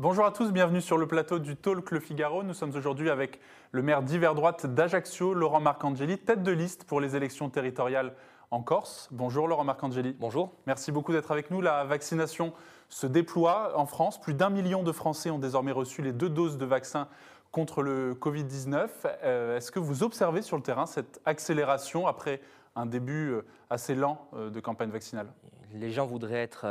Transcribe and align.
Bonjour 0.00 0.26
à 0.26 0.32
tous, 0.32 0.50
bienvenue 0.50 0.80
sur 0.80 0.98
le 0.98 1.06
plateau 1.06 1.38
du 1.38 1.54
Talk 1.54 1.92
Le 1.92 2.00
Figaro. 2.00 2.42
Nous 2.42 2.52
sommes 2.52 2.74
aujourd'hui 2.74 3.10
avec 3.10 3.38
le 3.70 3.80
maire 3.80 4.02
d'hiver 4.02 4.34
droite 4.34 4.66
d'Ajaccio, 4.66 5.34
Laurent 5.34 5.60
Marcangeli, 5.60 6.18
tête 6.18 6.42
de 6.42 6.50
liste 6.50 6.82
pour 6.82 7.00
les 7.00 7.14
élections 7.14 7.48
territoriales 7.48 8.12
en 8.50 8.60
Corse. 8.60 9.08
Bonjour 9.12 9.46
Laurent 9.46 9.62
Marcangeli. 9.62 10.16
Bonjour. 10.18 10.52
Merci 10.66 10.90
beaucoup 10.90 11.12
d'être 11.12 11.30
avec 11.30 11.52
nous. 11.52 11.60
La 11.60 11.84
vaccination 11.84 12.52
se 12.88 13.06
déploie 13.06 13.78
en 13.78 13.86
France. 13.86 14.20
Plus 14.20 14.34
d'un 14.34 14.50
million 14.50 14.82
de 14.82 14.90
Français 14.90 15.30
ont 15.30 15.38
désormais 15.38 15.70
reçu 15.70 16.02
les 16.02 16.12
deux 16.12 16.28
doses 16.28 16.58
de 16.58 16.64
vaccin 16.66 17.06
contre 17.52 17.80
le 17.80 18.14
Covid-19. 18.14 18.88
Euh, 19.22 19.56
est-ce 19.58 19.70
que 19.70 19.78
vous 19.78 20.02
observez 20.02 20.42
sur 20.42 20.56
le 20.56 20.62
terrain 20.64 20.86
cette 20.86 21.20
accélération 21.24 22.08
après 22.08 22.40
un 22.74 22.86
début 22.86 23.30
euh, 23.30 23.42
assez 23.70 23.94
lent 23.94 24.28
euh, 24.34 24.50
de 24.50 24.58
campagne 24.58 24.90
vaccinale? 24.90 25.28
Les 25.72 25.92
gens 25.92 26.04
voudraient 26.04 26.42
être 26.42 26.66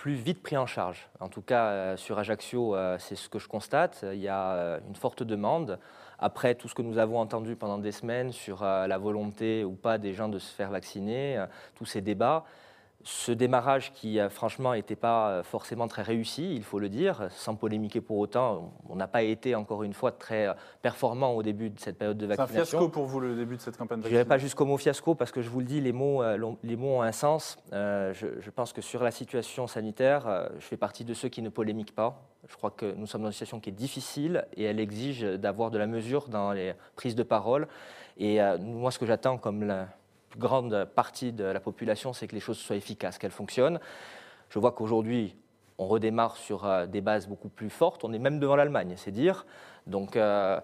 plus 0.00 0.14
vite 0.14 0.42
pris 0.42 0.56
en 0.56 0.64
charge. 0.64 1.10
En 1.20 1.28
tout 1.28 1.42
cas, 1.42 1.94
sur 1.98 2.18
Ajaccio, 2.18 2.74
c'est 2.98 3.16
ce 3.16 3.28
que 3.28 3.38
je 3.38 3.46
constate. 3.46 4.02
Il 4.10 4.20
y 4.20 4.28
a 4.28 4.80
une 4.88 4.94
forte 4.94 5.22
demande. 5.22 5.78
Après 6.18 6.54
tout 6.54 6.68
ce 6.68 6.74
que 6.74 6.80
nous 6.80 6.96
avons 6.96 7.18
entendu 7.18 7.54
pendant 7.54 7.76
des 7.76 7.92
semaines 7.92 8.32
sur 8.32 8.64
la 8.64 8.96
volonté 8.96 9.62
ou 9.62 9.72
pas 9.72 9.98
des 9.98 10.14
gens 10.14 10.30
de 10.30 10.38
se 10.38 10.54
faire 10.54 10.70
vacciner, 10.70 11.44
tous 11.74 11.84
ces 11.84 12.00
débats, 12.00 12.46
ce 13.02 13.32
démarrage 13.32 13.92
qui, 13.94 14.20
euh, 14.20 14.28
franchement, 14.28 14.74
n'était 14.74 14.96
pas 14.96 15.30
euh, 15.30 15.42
forcément 15.42 15.88
très 15.88 16.02
réussi, 16.02 16.54
il 16.54 16.62
faut 16.62 16.78
le 16.78 16.88
dire, 16.88 17.28
sans 17.30 17.54
polémiquer 17.54 18.00
pour 18.00 18.18
autant, 18.18 18.72
on 18.88 18.96
n'a 18.96 19.08
pas 19.08 19.22
été, 19.22 19.54
encore 19.54 19.82
une 19.82 19.94
fois, 19.94 20.12
très 20.12 20.48
euh, 20.48 20.52
performant 20.82 21.32
au 21.32 21.42
début 21.42 21.70
de 21.70 21.80
cette 21.80 21.96
période 21.96 22.18
de 22.18 22.26
vaccination. 22.26 22.54
C'est 22.54 22.60
un 22.60 22.64
fiasco 22.64 22.88
pour 22.88 23.06
vous, 23.06 23.20
le 23.20 23.34
début 23.34 23.56
de 23.56 23.62
cette 23.62 23.76
campagne 23.76 23.98
de 23.98 24.02
vaccination 24.02 24.10
Je 24.10 24.22
n'irai 24.22 24.28
pas 24.28 24.38
jusqu'au 24.38 24.66
mot 24.66 24.76
fiasco, 24.76 25.14
parce 25.14 25.32
que 25.32 25.40
je 25.40 25.48
vous 25.48 25.60
le 25.60 25.66
dis, 25.66 25.80
les 25.80 25.92
mots, 25.92 26.22
les 26.62 26.76
mots 26.76 26.98
ont 26.98 27.02
un 27.02 27.12
sens. 27.12 27.58
je, 27.72 28.50
pense 28.50 28.72
que 28.72 28.82
sur 28.82 29.02
la 29.02 29.10
situation 29.10 29.66
sanitaire, 29.66 30.50
je 30.58 30.64
fais 30.64 30.76
partie 30.76 31.04
de 31.04 31.14
ceux 31.14 31.28
qui 31.28 31.40
ne 31.40 31.48
polémiquent 31.48 31.94
pas. 31.94 32.22
Je 32.48 32.56
crois 32.56 32.70
que 32.70 32.92
nous 32.96 33.06
sommes 33.06 33.22
dans 33.22 33.28
une 33.28 33.32
situation 33.32 33.60
qui 33.60 33.70
est 33.70 33.72
difficile 33.72 34.44
et 34.56 34.64
elle 34.64 34.80
exige 34.80 35.22
d'avoir 35.22 35.70
de 35.70 35.78
la 35.78 35.86
mesure 35.86 36.28
dans 36.28 36.52
les 36.52 36.74
prises 36.96 37.14
de 37.14 37.22
parole. 37.22 37.68
Et 38.18 38.40
moi, 38.60 38.90
ce 38.90 38.98
que 38.98 39.06
j'attends 39.06 39.38
comme 39.38 39.64
la, 39.64 39.86
grande 40.36 40.86
partie 40.94 41.32
de 41.32 41.44
la 41.44 41.60
population, 41.60 42.12
c'est 42.12 42.26
que 42.26 42.34
les 42.34 42.40
choses 42.40 42.58
soient 42.58 42.76
efficaces, 42.76 43.18
qu'elles 43.18 43.30
fonctionnent. 43.30 43.80
Je 44.50 44.58
vois 44.58 44.72
qu'aujourd'hui, 44.72 45.36
on 45.80 45.86
redémarre 45.86 46.36
sur 46.36 46.66
euh, 46.66 46.86
des 46.86 47.00
bases 47.00 47.26
beaucoup 47.26 47.48
plus 47.48 47.70
fortes. 47.70 48.04
On 48.04 48.12
est 48.12 48.18
même 48.18 48.38
devant 48.38 48.56
l'Allemagne, 48.56 48.94
c'est 48.96 49.10
dire. 49.10 49.46
Donc, 49.86 50.14
euh, 50.14 50.60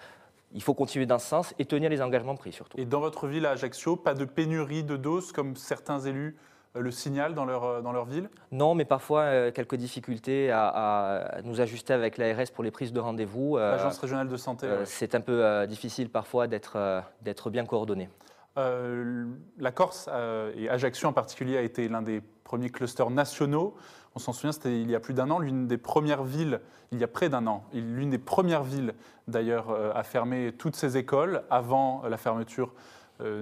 il 0.53 0.63
faut 0.63 0.75
continuer 0.75 1.07
dans 1.07 1.19
ce 1.19 1.27
sens 1.27 1.55
et 1.59 1.65
tenir 1.65 1.89
les 1.89 2.03
engagements 2.03 2.37
pris 2.37 2.53
surtout. 2.53 2.79
Et 2.79 2.85
dans 2.85 3.01
votre 3.01 3.27
ville 3.27 3.47
à 3.47 3.53
Ajaccio, 3.53 3.97
pas 3.97 4.15
de 4.15 4.27
pénurie 4.27 4.85
de 4.85 4.97
doses 4.97 5.33
comme 5.33 5.57
certains 5.57 6.01
élus 6.01 6.37
euh, 6.77 6.81
le 6.81 6.91
signalent 6.91 7.33
dans 7.33 7.47
leur, 7.47 7.83
dans 7.83 7.93
leur 7.93 8.05
ville? 8.05 8.29
Non, 8.53 8.75
mais 8.75 8.85
parfois 8.85 9.51
quelques 9.53 9.77
difficultés 9.77 10.51
à, 10.53 11.39
nous 11.45 11.63
ajuster 11.63 11.95
avec 11.95 12.19
l'ARS 12.19 12.51
pour 12.55 12.63
les 12.63 12.71
prises 12.71 12.93
de 12.93 13.01
rendez-vous. 13.01 13.57
L'Agence 13.57 13.99
régionale 13.99 14.29
de 14.29 14.37
santé. 14.37 14.69
C'est 14.85 15.15
un 15.15 15.23
peu 15.23 15.67
difficile 15.67 16.11
parfois 16.11 16.47
d'être 16.47 17.51
bien 17.51 17.65
coordonné. 17.65 18.11
Euh, 18.59 19.27
la 19.59 19.71
Corse 19.71 20.09
euh, 20.11 20.53
et 20.57 20.69
Ajaccio 20.69 21.09
en 21.09 21.13
particulier 21.13 21.59
a 21.59 21.63
été 21.63 21.89
l'un 21.89 22.03
des 22.03 22.23
premiers 22.45 22.71
clusters 22.71 23.11
nationaux. 23.11 23.75
On 24.15 24.19
s'en 24.19 24.33
souvient, 24.33 24.53
c'était 24.53 24.81
il 24.81 24.91
y 24.91 24.95
a 24.95 25.01
plus 25.01 25.13
d'un 25.13 25.31
an, 25.31 25.39
l'une 25.39 25.67
des 25.67 25.77
premières 25.77 26.25
villes, 26.25 26.61
il 26.91 26.99
y 26.99 27.05
a 27.05 27.09
près 27.09 27.29
d'un 27.29 27.47
an, 27.47 27.65
l'une 27.75 28.09
des 28.09 28.19
premières 28.19 28.63
villes 28.63 28.95
d'ailleurs 29.29 29.71
euh, 29.71 29.93
à 29.95 30.03
fermer 30.05 30.53
toutes 30.57 30.77
ses 30.77 30.97
écoles 30.97 31.43
avant 31.51 32.03
la 32.09 32.17
fermeture 32.17 32.73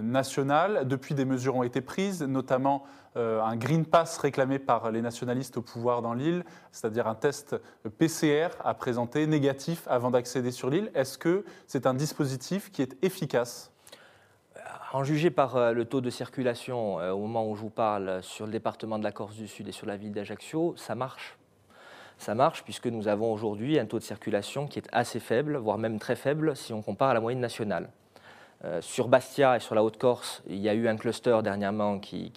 nationale. 0.03 0.87
Depuis, 0.87 1.17
des 1.17 1.25
mesures 1.25 1.57
ont 1.57 1.65
été 1.65 1.81
prises, 1.81 2.23
notamment 2.23 2.85
un 3.17 3.57
Green 3.57 3.85
Pass 3.85 4.19
réclamé 4.19 4.61
par 4.61 4.93
les 4.93 5.03
nationalistes 5.03 5.57
au 5.57 5.63
pouvoir 5.63 6.01
dans 6.01 6.15
l'île, 6.15 6.45
c'est-à-dire 6.71 7.09
un 7.09 7.17
test 7.17 7.57
PCR 7.99 8.51
à 8.65 8.75
présenter 8.75 9.27
négatif 9.27 9.83
avant 9.89 10.13
d'accéder 10.13 10.53
sur 10.53 10.71
l'île. 10.71 10.93
Est-ce 10.95 11.19
que 11.19 11.45
c'est 11.67 11.89
un 11.89 11.95
dispositif 11.95 12.71
qui 12.71 12.83
est 12.83 12.97
efficace? 13.03 13.74
En 14.95 15.03
juger 15.03 15.31
par 15.31 15.57
euh, 15.57 15.73
le 15.73 15.85
taux 15.85 16.01
de 16.01 16.09
circulation 16.09 17.01
euh, 17.01 17.11
au 17.11 17.19
moment 17.19 17.49
où 17.51 17.57
je 17.57 17.61
vous 17.63 17.71
parle 17.71 18.23
sur 18.23 18.47
le 18.47 18.53
département 18.53 18.97
de 18.97 19.05
la 19.05 19.11
Corse 19.11 19.35
du 19.35 19.49
Sud 19.49 19.69
et 19.69 19.73
sur 19.73 19.87
la 19.87 19.97
ville 19.97 20.13
d'Ajaccio, 20.13 20.75
ça 20.77 20.95
marche. 20.95 21.37
Ça 22.19 22.37
marche 22.37 22.63
puisque 22.63 22.87
nous 22.87 23.09
avons 23.09 23.33
aujourd'hui 23.33 23.79
un 23.81 23.87
taux 23.87 23.99
de 23.99 24.05
circulation 24.05 24.69
qui 24.69 24.79
est 24.79 24.89
assez 24.93 25.19
faible, 25.19 25.57
voire 25.57 25.79
même 25.79 25.99
très 25.99 26.15
faible 26.15 26.55
si 26.55 26.73
on 26.73 26.81
compare 26.81 27.11
à 27.11 27.15
la 27.15 27.21
moyenne 27.21 27.41
nationale. 27.41 27.89
Euh, 28.65 28.81
sur 28.81 29.09
Bastia 29.09 29.57
et 29.57 29.61
sur 29.61 29.75
la 29.75 29.83
Haute-Corse, 29.83 30.45
il 30.47 30.59
y 30.59 30.69
a 30.69 30.75
eu 30.75 30.87
un 30.87 30.97
cluster 30.97 31.41
dernièrement 31.43 31.99
qui, 31.99 32.33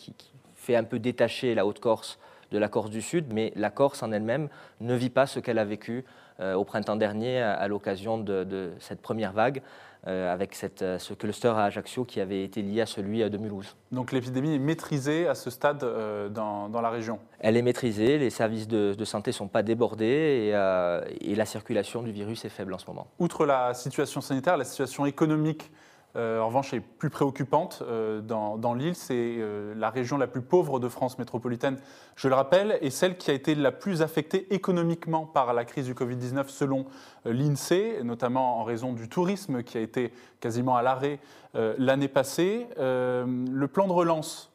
fait 0.55 0.75
un 0.75 0.83
peu 0.83 0.97
détacher 0.97 1.53
la 1.53 1.65
Haute-Corse 1.65 2.17
de 2.51 2.57
la 2.57 2.69
Corse 2.69 2.89
du 2.89 3.03
Sud, 3.03 3.31
mais 3.31 3.53
la 3.55 3.69
Corse 3.69 4.01
en 4.01 4.11
elle-même 4.11 4.49
ne 4.81 4.95
vit 4.95 5.11
pas 5.11 5.27
ce 5.27 5.39
qu'elle 5.39 5.59
a 5.59 5.65
vécu 5.65 6.03
au 6.39 6.63
printemps 6.65 6.97
dernier 6.97 7.41
à, 7.41 7.67
l'occasion 7.67 8.17
de, 8.17 8.73
cette 8.79 9.01
première 9.01 9.31
vague. 9.31 9.61
Euh, 10.07 10.31
avec 10.31 10.55
cette, 10.55 10.83
euh, 10.83 10.99
ce 10.99 11.13
cluster 11.13 11.49
à 11.49 11.63
Ajaccio 11.63 12.05
qui 12.05 12.21
avait 12.21 12.41
été 12.41 12.61
lié 12.61 12.79
à 12.79 12.85
celui 12.85 13.29
de 13.29 13.37
Mulhouse. 13.37 13.75
Donc 13.91 14.13
l'épidémie 14.13 14.55
est 14.55 14.59
maîtrisée 14.59 15.27
à 15.27 15.35
ce 15.35 15.49
stade 15.49 15.83
euh, 15.83 16.29
dans, 16.29 16.69
dans, 16.69 16.79
la 16.79 16.89
région? 16.89 17.19
Elle 17.39 17.57
est 17.57 17.61
maîtrisée, 17.61 18.17
les 18.17 18.29
services 18.29 18.69
de, 18.69 18.95
santé 19.03 19.31
ne 19.31 19.33
sont 19.33 19.49
pas 19.49 19.63
débordés 19.63 20.05
et, 20.05 21.29
et 21.31 21.35
la 21.35 21.45
circulation 21.45 22.03
du 22.03 22.13
virus 22.13 22.45
est 22.45 22.49
faible 22.49 22.73
en 22.73 22.77
ce 22.77 22.87
moment. 22.87 23.07
Outre 23.19 23.45
la 23.45 23.73
situation 23.73 24.21
sanitaire, 24.21 24.55
la 24.55 24.63
situation 24.63 25.05
économique 25.05 25.71
euh, 26.17 26.39
en 26.39 26.47
revanche, 26.47 26.73
est 26.73 26.79
plus 26.79 27.11
préoccupante 27.11 27.83
euh, 27.83 28.21
dans, 28.21 28.73
l'île. 28.73 28.95
C'est 28.95 29.35
euh, 29.37 29.75
la 29.75 29.91
région 29.91 30.17
la 30.17 30.25
plus 30.25 30.41
pauvre 30.41 30.79
de 30.79 30.89
France 30.89 31.19
métropolitaine, 31.19 31.77
je 32.15 32.27
le 32.27 32.33
rappelle, 32.33 32.79
et 32.81 32.89
celle 32.89 33.17
qui 33.17 33.29
a 33.29 33.33
été 33.35 33.53
la 33.53 33.71
plus 33.71 34.01
affectée 34.01 34.51
économiquement 34.53 35.25
par 35.25 35.53
la 35.53 35.63
crise 35.63 35.85
du 35.85 35.93
Covid-19 35.93 36.47
selon 36.47 36.85
l'INSEE, 37.25 38.03
notamment 38.03 38.59
en 38.59 38.63
raison 38.63 38.93
du 38.93 39.09
tourisme 39.09 39.61
qui 39.61 39.77
a 39.77 39.81
été 39.81 40.11
quasiment 40.39 40.75
à 40.75 40.81
l'arrêt 40.81 41.19
l'année 41.53 42.07
passée. 42.07 42.67
le 42.77 43.65
plan 43.67 43.87
de 43.87 43.93
relance 43.93 44.51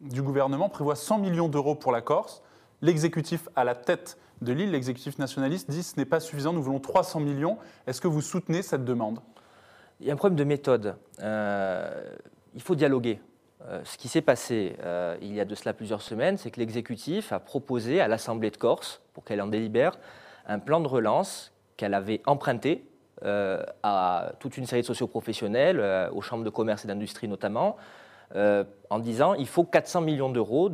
du 0.00 0.22
gouvernement 0.22 0.68
prévoit 0.68 0.96
100 0.96 1.18
millions 1.18 1.48
d'euros 1.48 1.74
pour 1.74 1.92
la 1.92 2.00
Corse. 2.00 2.42
L'exécutif 2.82 3.48
à 3.56 3.64
la 3.64 3.74
tête 3.74 4.18
de 4.42 4.52
l'île, 4.52 4.70
l'exécutif 4.70 5.18
nationaliste, 5.18 5.70
dit 5.70 5.82
ce 5.82 5.96
n'est 5.96 6.04
pas 6.04 6.20
suffisant, 6.20 6.52
nous 6.52 6.62
voulons 6.62 6.80
300 6.80 7.20
millions. 7.20 7.58
Est-ce 7.86 8.00
que 8.00 8.08
vous 8.08 8.20
soutenez 8.20 8.62
cette 8.62 8.84
demande? 8.84 9.20
Il 10.00 10.06
y 10.06 10.10
a 10.10 10.12
un 10.12 10.16
problème 10.16 10.36
de 10.36 10.44
méthode. 10.44 10.96
Euh, 11.22 12.14
il 12.54 12.62
faut 12.62 12.74
dialoguer. 12.74 13.20
Euh, 13.66 13.80
ce 13.84 13.98
qui 13.98 14.08
s'est 14.08 14.22
passé 14.22 14.76
euh, 14.84 15.16
il 15.20 15.34
y 15.34 15.40
a 15.40 15.44
de 15.44 15.54
cela 15.54 15.72
plusieurs 15.72 16.02
semaines, 16.02 16.38
c'est 16.38 16.50
que 16.50 16.60
l'exécutif 16.60 17.32
a 17.32 17.40
proposé 17.40 18.00
à 18.00 18.06
l'Assemblée 18.06 18.50
de 18.50 18.56
Corse, 18.56 19.02
pour 19.12 19.24
qu'elle 19.24 19.42
en 19.42 19.48
délibère, 19.48 19.98
un 20.46 20.60
plan 20.60 20.80
de 20.80 20.88
relance 20.88 21.52
qu'elle 21.76 21.94
avait 21.94 22.22
emprunté 22.26 22.84
à 23.82 24.30
toute 24.38 24.56
une 24.58 24.66
série 24.66 24.82
de 24.82 24.86
socioprofessionnels, 24.86 26.08
aux 26.12 26.20
chambres 26.20 26.44
de 26.44 26.50
commerce 26.50 26.84
et 26.84 26.88
d'industrie 26.88 27.26
notamment, 27.26 27.76
en 28.34 28.98
disant 29.00 29.34
il 29.34 29.48
faut 29.48 29.64
400 29.64 30.02
millions 30.02 30.30
d'euros 30.30 30.70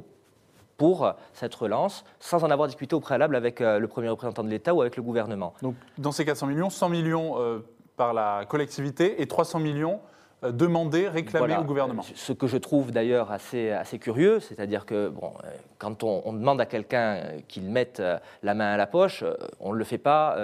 pour 0.77 1.11
cette 1.33 1.55
relance, 1.55 2.05
sans 2.21 2.45
en 2.45 2.51
avoir 2.51 2.69
discuté 2.69 2.95
au 2.95 3.01
préalable 3.01 3.35
avec 3.35 3.61
le 3.61 3.87
premier 3.87 4.11
représentant 4.11 4.45
de 4.45 4.51
l'État 4.51 4.75
ou 4.75 4.83
avec 4.83 4.97
le 4.97 5.03
gouvernement. 5.03 5.55
Donc, 5.63 5.75
dans 5.97 6.13
ces 6.13 6.27
400 6.27 6.49
millions, 6.49 6.69
100 6.69 6.91
millions 6.91 7.63
par 7.97 8.13
la 8.13 8.45
collectivité 8.49 9.21
et 9.23 9.27
300 9.27 9.61
millions 9.61 10.01
euh, 10.45 10.53
demandés, 10.53 11.09
réclamés 11.09 11.57
au 11.57 11.65
gouvernement. 11.65 12.03
Ce 12.15 12.33
que 12.33 12.47
je 12.47 12.57
trouve 12.57 12.91
d'ailleurs 12.91 13.31
assez, 13.31 13.71
assez 13.71 13.99
curieux, 13.99 14.41
c'est-à-dire 14.41 14.85
que 14.87 15.09
bon, 15.09 15.33
euh, 15.45 15.49
quand 15.79 16.03
on, 16.03 16.33
demande 16.33 16.61
à 16.61 16.67
quelqu'un 16.67 17.17
euh, 17.17 17.41
qu'il 17.49 17.65
mette 17.65 18.03
la 18.43 18.55
main 18.55 18.73
à 18.73 18.77
la 18.77 18.87
poche, 18.87 19.25
on 19.61 19.73
ne 19.73 19.79
le 19.79 19.85
fait 19.85 19.99
pas 19.99 20.37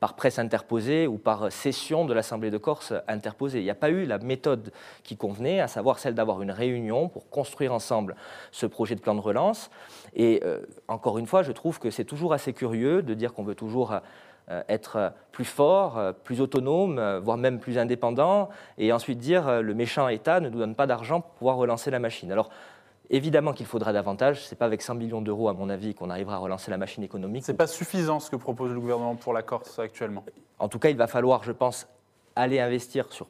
par 0.00 0.14
presse 0.14 0.38
interposée 0.38 1.06
ou 1.06 1.16
par 1.16 1.50
session 1.50 2.04
de 2.04 2.12
l'Assemblée 2.12 2.50
de 2.50 2.58
Corse 2.58 2.92
interposée. 3.08 3.60
Il 3.60 3.64
n'y 3.64 3.70
a 3.70 3.74
pas 3.74 3.90
eu 3.90 4.04
la 4.04 4.18
méthode 4.18 4.72
qui 5.02 5.16
convenait, 5.16 5.60
à 5.60 5.68
savoir 5.68 5.98
celle 5.98 6.14
d'avoir 6.14 6.42
une 6.42 6.50
réunion 6.50 7.08
pour 7.08 7.28
construire 7.30 7.72
ensemble 7.72 8.14
ce 8.52 8.66
projet 8.66 8.94
de 8.94 9.00
plan 9.00 9.14
de 9.14 9.20
relance. 9.20 9.70
Et 10.14 10.42
encore 10.88 11.18
une 11.18 11.26
fois, 11.26 11.42
je 11.42 11.52
trouve 11.52 11.78
que 11.78 11.90
c'est 11.90 12.04
toujours 12.04 12.34
assez 12.34 12.52
curieux 12.52 13.02
de 13.02 13.14
dire 13.14 13.32
qu'on 13.32 13.44
veut 13.44 13.54
toujours 13.54 13.94
être 14.68 15.12
plus 15.32 15.44
fort, 15.44 15.98
euh, 15.98 16.12
plus 16.12 16.40
autonome, 16.40 16.98
euh, 16.98 17.20
voire 17.20 17.36
même 17.36 17.58
plus 17.58 17.78
indépendant, 17.78 18.48
et 18.78 18.92
ensuite 18.92 19.18
dire 19.18 19.62
le 19.62 19.74
méchant 19.74 20.08
État 20.08 20.40
ne 20.40 20.48
nous 20.48 20.58
donne 20.58 20.74
pas 20.74 20.86
d'argent 20.86 21.20
pour 21.20 21.30
pouvoir 21.32 21.56
relancer 21.56 21.90
la 21.90 21.98
machine. 21.98 22.32
Alors, 22.32 22.50
Évidemment 23.08 23.52
qu'il 23.52 23.66
faudra 23.66 23.92
davantage. 23.92 24.44
Ce 24.44 24.52
n'est 24.52 24.58
pas 24.58 24.64
avec 24.64 24.82
100 24.82 24.96
millions 24.96 25.22
d'euros, 25.22 25.48
à 25.48 25.52
mon 25.52 25.70
avis, 25.70 25.94
qu'on 25.94 26.10
arrivera 26.10 26.34
à 26.34 26.38
relancer 26.38 26.72
la 26.72 26.76
machine 26.76 27.04
économique. 27.04 27.44
Ce 27.44 27.52
n'est 27.52 27.56
pas 27.56 27.68
suffisant 27.68 28.18
ce 28.18 28.30
que 28.30 28.34
propose 28.34 28.72
le 28.72 28.80
gouvernement 28.80 29.14
pour 29.14 29.32
la 29.32 29.42
Corse 29.42 29.78
actuellement. 29.78 30.24
En 30.58 30.68
tout 30.68 30.80
cas, 30.80 30.88
il 30.88 30.96
va 30.96 31.06
falloir, 31.06 31.44
je 31.44 31.52
pense, 31.52 31.86
aller 32.34 32.58
investir 32.58 33.12
sur 33.12 33.28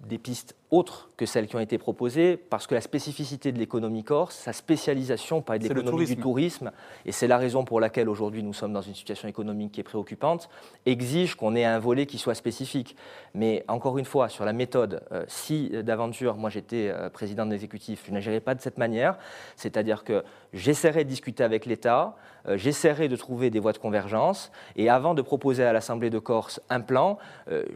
des 0.00 0.18
pistes 0.18 0.54
autres 0.70 1.10
que 1.16 1.26
celles 1.26 1.46
qui 1.46 1.56
ont 1.56 1.60
été 1.60 1.78
proposées, 1.78 2.36
parce 2.36 2.66
que 2.66 2.74
la 2.74 2.80
spécificité 2.80 3.52
de 3.52 3.58
l'économie 3.58 4.04
corse, 4.04 4.34
sa 4.36 4.52
spécialisation 4.52 5.40
par 5.40 5.56
l'économie 5.56 6.06
du 6.06 6.16
tourisme, 6.16 6.72
et 7.04 7.12
c'est 7.12 7.28
la 7.28 7.38
raison 7.38 7.64
pour 7.64 7.80
laquelle 7.80 8.08
aujourd'hui 8.08 8.42
nous 8.42 8.52
sommes 8.52 8.72
dans 8.72 8.82
une 8.82 8.94
situation 8.94 9.28
économique 9.28 9.72
qui 9.72 9.80
est 9.80 9.84
préoccupante, 9.84 10.48
exige 10.84 11.34
qu'on 11.34 11.54
ait 11.54 11.64
un 11.64 11.78
volet 11.78 12.06
qui 12.06 12.18
soit 12.18 12.34
spécifique. 12.34 12.96
Mais 13.34 13.64
encore 13.68 13.96
une 13.98 14.04
fois, 14.04 14.28
sur 14.28 14.44
la 14.44 14.52
méthode, 14.52 15.02
euh, 15.12 15.24
si 15.28 15.70
d'aventure, 15.70 16.36
moi 16.36 16.50
j'étais 16.50 16.88
euh, 16.90 17.08
président 17.08 17.46
de 17.46 17.52
l'exécutif, 17.52 18.04
je 18.06 18.12
n'agirais 18.12 18.40
pas 18.40 18.54
de 18.54 18.60
cette 18.60 18.78
manière, 18.78 19.18
c'est-à-dire 19.56 20.04
que 20.04 20.24
j'essaierai 20.52 21.04
de 21.04 21.08
discuter 21.08 21.44
avec 21.44 21.64
l'État, 21.64 22.16
euh, 22.48 22.56
j'essaierai 22.56 23.08
de 23.08 23.16
trouver 23.16 23.50
des 23.50 23.60
voies 23.60 23.72
de 23.72 23.78
convergence, 23.78 24.50
et 24.74 24.90
avant 24.90 25.14
de 25.14 25.22
proposer 25.22 25.64
à 25.64 25.72
l'Assemblée 25.72 26.10
de 26.10 26.18
Corse 26.18 26.60
un 26.70 26.80
plan, 26.80 27.18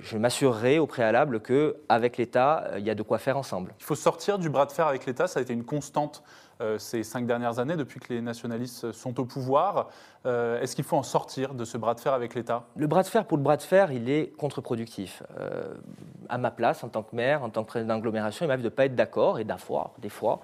je 0.01 0.19
m'assurerai 0.19 0.79
au 0.79 0.87
préalable 0.87 1.41
qu'avec 2.11 2.19
l'État, 2.19 2.71
il 2.79 2.85
y 2.85 2.91
a 2.91 2.95
de 2.95 3.03
quoi 3.03 3.19
faire 3.19 3.37
ensemble. 3.37 3.75
Il 3.79 3.85
faut 3.85 3.95
sortir 3.95 4.39
du 4.39 4.51
bras 4.51 4.67
de 4.67 4.73
fer 4.73 4.87
avec 4.87 5.07
l'État, 5.07 5.27
ça 5.27 5.39
a 5.39 5.43
été 5.43 5.53
une 5.53 5.65
constante 5.65 6.23
euh, 6.61 6.79
ces 6.79 7.03
cinq 7.05 7.27
dernières 7.27 7.59
années, 7.59 7.77
depuis 7.77 8.01
que 8.01 8.13
les 8.13 8.21
nationalistes 8.21 8.93
sont 8.93 9.19
au 9.19 9.25
pouvoir. 9.25 9.89
Euh, 10.27 10.61
est-ce 10.61 10.75
qu'il 10.75 10.85
faut 10.85 10.97
en 10.97 11.03
sortir 11.03 11.55
de 11.55 11.65
ce 11.65 11.79
bras 11.79 11.95
de 11.95 12.01
fer 12.01 12.13
avec 12.13 12.35
l'État? 12.35 12.65
Le 12.77 12.87
bras 12.87 13.03
de 13.03 13.09
fer 13.09 13.25
pour 13.25 13.39
le 13.39 13.43
bras 13.43 13.57
de 13.57 13.63
fer, 13.63 13.93
il 13.93 14.11
est 14.11 14.37
contre-productif. 14.37 15.23
Euh, 15.39 15.75
à 16.29 16.37
ma 16.37 16.51
place, 16.51 16.85
en 16.85 16.89
tant 16.89 17.03
que 17.03 17.17
maire, 17.17 17.43
en 17.43 17.49
tant 17.49 17.63
que 17.63 17.69
président 17.69 17.95
d'agglomération, 17.95 18.45
il 18.45 18.49
m'arrive 18.49 18.63
de 18.63 18.69
ne 18.69 18.75
pas 18.75 18.85
être 18.85 18.95
d'accord 18.95 19.39
et 19.39 19.45
d'avoir, 19.45 19.93
des 19.99 20.11
fois, 20.11 20.41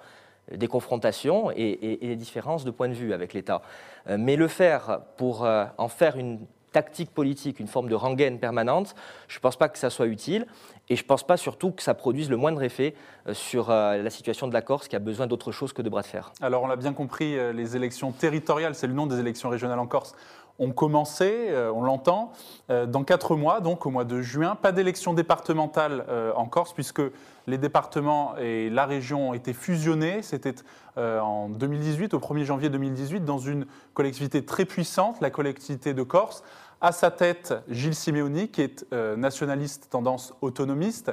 des 0.51 0.67
confrontations 0.67 1.51
et, 1.51 1.99
et, 2.01 2.07
des 2.07 2.15
différences 2.15 2.63
de 2.63 2.71
point 2.71 2.87
de 2.87 2.93
vue 2.93 3.13
avec 3.13 3.33
l'État. 3.33 3.61
mais 4.07 4.37
le 4.37 4.47
faire 4.47 5.01
pour 5.17 5.45
en 5.45 5.87
faire 5.89 6.15
une 6.15 6.39
tactique 6.77 7.11
politique, 7.11 7.59
une 7.59 7.67
forme 7.67 7.89
de 7.89 7.95
rengaine 7.95 8.37
permanente, 8.37 8.93
je 9.27 9.37
ne 9.37 9.41
pense 9.41 9.55
pas 9.55 9.67
que 9.67 9.79
ça 9.79 9.89
soit 9.89 10.05
utile. 10.05 10.45
Et 10.89 10.95
je 10.95 11.03
ne 11.03 11.07
pense 11.07 11.25
pas 11.25 11.37
surtout 11.37 11.71
que 11.71 11.81
ça 11.81 11.95
produise 11.95 12.29
le 12.29 12.37
moindre 12.37 12.61
effet 12.63 12.93
euh, 13.27 13.33
sur 13.33 13.69
euh, 13.69 13.97
la 14.01 14.09
situation 14.09 14.47
de 14.47 14.53
la 14.53 14.61
Corse 14.61 14.87
qui 14.87 14.95
a 14.95 14.99
besoin 14.99 15.27
d'autre 15.27 15.51
chose 15.51 15.73
que 15.73 15.81
de 15.81 15.89
bras 15.89 16.01
de 16.01 16.07
fer. 16.07 16.31
Alors 16.39 16.63
on 16.63 16.67
l'a 16.67 16.75
bien 16.75 16.93
compris, 16.93 17.37
euh, 17.37 17.51
les 17.51 17.75
élections 17.75 18.11
territoriales, 18.11 18.75
c'est 18.75 18.87
le 18.87 18.93
nom 18.93 19.07
des 19.07 19.19
élections 19.19 19.49
régionales 19.49 19.79
en 19.79 19.87
Corse, 19.87 20.15
ont 20.59 20.71
commencé, 20.71 21.51
on 21.71 21.83
l'entend, 21.83 22.31
dans 22.67 23.03
quatre 23.03 23.35
mois, 23.35 23.61
donc 23.61 23.85
au 23.85 23.91
mois 23.91 24.05
de 24.05 24.23
juin. 24.23 24.55
Pas 24.55 24.71
d'élection 24.71 25.13
départementale 25.13 26.03
en 26.35 26.47
Corse 26.47 26.73
puisque 26.73 27.03
les 27.45 27.59
départements 27.59 28.35
et 28.37 28.71
la 28.71 28.87
région 28.87 29.29
ont 29.29 29.33
été 29.35 29.53
fusionnés. 29.53 30.23
C'était 30.23 30.55
en 30.97 31.49
2018, 31.49 32.15
au 32.15 32.19
1er 32.19 32.45
janvier 32.45 32.69
2018, 32.71 33.23
dans 33.23 33.37
une 33.37 33.67
collectivité 33.93 34.43
très 34.45 34.65
puissante, 34.65 35.21
la 35.21 35.29
collectivité 35.29 35.93
de 35.93 36.01
Corse 36.01 36.43
à 36.81 36.91
sa 36.91 37.11
tête, 37.11 37.53
Gilles 37.69 37.95
Simeoni, 37.95 38.49
qui 38.49 38.61
est 38.61 38.85
euh, 38.93 39.15
nationaliste 39.15 39.89
tendance 39.89 40.33
autonomiste, 40.41 41.11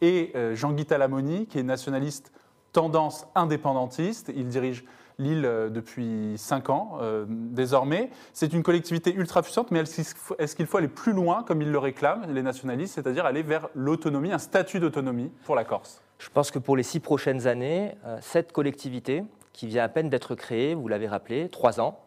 et 0.00 0.32
euh, 0.34 0.54
Jean-Guy 0.54 0.84
Talamoni, 0.84 1.46
qui 1.46 1.58
est 1.58 1.62
nationaliste 1.62 2.32
tendance 2.72 3.26
indépendantiste. 3.34 4.30
Il 4.34 4.48
dirige 4.48 4.84
l'île 5.18 5.46
euh, 5.46 5.70
depuis 5.70 6.34
cinq 6.36 6.68
ans 6.68 6.98
désormais. 7.28 8.10
C'est 8.34 8.52
une 8.52 8.62
collectivité 8.62 9.14
ultra 9.14 9.42
puissante, 9.42 9.70
mais 9.70 9.80
est-ce 9.80 10.56
qu'il 10.56 10.66
faut 10.66 10.76
aller 10.76 10.88
plus 10.88 11.12
loin, 11.12 11.42
comme 11.42 11.62
ils 11.62 11.70
le 11.70 11.78
réclament, 11.78 12.26
les 12.30 12.42
nationalistes, 12.42 12.94
c'est-à-dire 12.94 13.24
aller 13.24 13.42
vers 13.42 13.68
l'autonomie, 13.74 14.32
un 14.32 14.38
statut 14.38 14.80
d'autonomie 14.80 15.32
pour 15.44 15.54
la 15.54 15.64
Corse? 15.64 16.02
Je 16.18 16.28
pense 16.30 16.50
que 16.50 16.58
pour 16.58 16.76
les 16.76 16.82
six 16.82 17.00
prochaines 17.00 17.46
années, 17.46 17.94
cette 18.20 18.52
collectivité, 18.52 19.22
qui 19.52 19.66
vient 19.66 19.84
à 19.84 19.88
peine 19.88 20.10
d'être 20.10 20.34
créée, 20.34 20.74
vous 20.74 20.88
l'avez 20.88 21.08
rappelé, 21.08 21.48
trois 21.48 21.80
ans, 21.80 21.98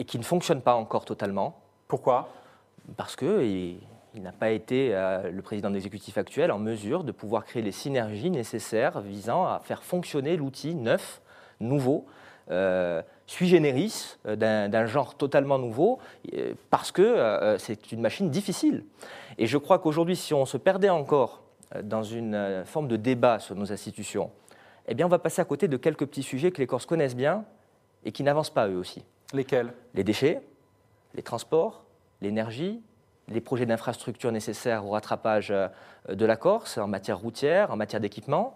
et 0.00 0.04
qui 0.04 0.18
ne 0.18 0.24
fonctionne 0.24 0.62
pas 0.62 0.74
encore 0.74 1.04
totalement, 1.04 1.61
pourquoi? 1.92 2.30
Parce 2.96 3.16
qu'il 3.16 3.76
il, 4.14 4.22
n'a 4.22 4.32
pas 4.32 4.48
été, 4.48 4.94
euh, 4.94 5.30
le 5.30 5.42
président 5.42 5.68
de 5.68 5.74
l'exécutif 5.74 6.16
actuel, 6.16 6.50
en 6.50 6.58
mesure 6.58 7.04
de 7.04 7.12
pouvoir 7.12 7.44
créer 7.44 7.60
les 7.60 7.70
synergies 7.70 8.30
nécessaires 8.30 9.02
visant 9.02 9.44
à 9.44 9.60
faire 9.62 9.82
fonctionner 9.82 10.38
l'outil 10.38 10.74
neuf, 10.74 11.20
nouveau, 11.60 12.06
euh, 12.50 13.02
sui 13.26 13.46
generis, 13.46 14.16
euh, 14.24 14.36
d'un 14.36 14.86
genre 14.86 15.18
totalement 15.18 15.58
nouveau, 15.58 15.98
parce 16.70 16.92
que 16.92 17.56
c'est 17.58 17.92
une 17.92 18.00
machine 18.00 18.30
difficile. 18.30 18.86
Et 19.36 19.46
je 19.46 19.58
crois 19.58 19.78
qu'aujourd'hui, 19.78 20.16
si 20.16 20.32
on 20.32 20.46
se 20.46 20.56
perdait 20.56 20.88
encore 20.88 21.42
dans 21.82 22.02
une 22.02 22.62
forme 22.64 22.88
de 22.88 22.96
débat 22.96 23.38
sur 23.38 23.54
nos 23.54 23.70
institutions, 23.70 24.30
eh 24.88 24.94
bien, 24.94 25.04
on 25.04 25.10
va 25.10 25.18
passer 25.18 25.42
à 25.42 25.44
côté 25.44 25.68
de 25.68 25.76
quelques 25.76 26.06
petits 26.06 26.22
sujets 26.22 26.52
que 26.52 26.58
les 26.58 26.66
Corses 26.66 26.86
connaissent 26.86 27.16
bien 27.16 27.44
et 28.02 28.12
qui 28.12 28.22
n'avancent 28.22 28.48
pas 28.48 28.66
eux 28.66 28.78
aussi. 28.78 29.04
Lesquels? 29.34 29.74
Les 29.94 30.04
déchets, 30.04 30.40
les 31.14 31.22
transports, 31.22 31.84
l'énergie, 32.20 32.82
les 33.28 33.40
projets 33.40 33.66
d'infrastructure 33.66 34.32
nécessaires 34.32 34.86
au 34.86 34.90
rattrapage 34.90 35.50
euh, 35.50 35.68
de 36.08 36.24
la 36.24 36.36
Corse 36.36 36.78
en 36.78 36.86
matière 36.86 37.18
routière, 37.18 37.70
en 37.70 37.76
matière 37.76 38.00
d'équipement. 38.00 38.54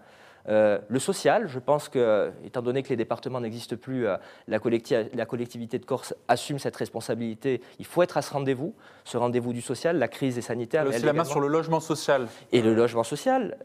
Euh, 0.49 0.79
le 0.89 1.01
social, 1.01 1.49
je 1.49 1.59
pense 1.59 1.89
que, 1.89 2.31
étant 2.45 2.63
donné 2.63 2.85
que 2.85 2.91
les 2.91 2.97
départements 2.97 3.41
n'existent 3.41 3.75
plus, 3.75 4.07
euh, 4.07 4.17
la, 4.47 4.59
collectivité 4.61 5.79
de 5.79 5.85
Corse 5.85 6.15
assume 6.29 6.61
cette 6.61 6.77
responsabilité. 6.77 7.61
Il 7.81 7.85
faut 7.85 8.03
être 8.03 8.17
à 8.17 8.23
ce 8.23 8.33
rendez-vous, 8.33 8.75
ce 9.05 9.17
rendez-vous 9.17 9.53
du 9.53 9.61
social. 9.61 9.99
La 9.99 10.07
crise 10.07 10.39
est 10.39 10.43
sanitaire. 10.43 10.87
C'est 10.93 11.05
la 11.05 11.13
main 11.13 11.25
sur 11.25 11.41
le 11.41 11.49
logement 11.49 11.81
social. 11.81 12.29
Et 12.53 12.63
le 12.63 12.75
logement 12.75 13.03
social, 13.03 13.57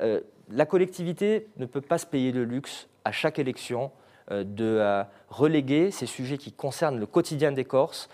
la 0.50 0.66
collectivité 0.66 1.48
ne 1.58 1.68
peut 1.68 1.82
pas 1.82 2.00
se 2.00 2.08
payer 2.08 2.32
le 2.32 2.46
luxe 2.46 2.88
à 3.06 3.12
chaque 3.12 3.38
élection 3.38 3.92
de 4.32 5.04
reléguer 5.30 5.92
ces 5.92 6.08
sujets 6.08 6.40
qui 6.40 6.52
concernent 6.52 7.00
le 7.00 7.06
quotidien 7.06 7.52
des 7.52 7.66
Corses 7.66 8.10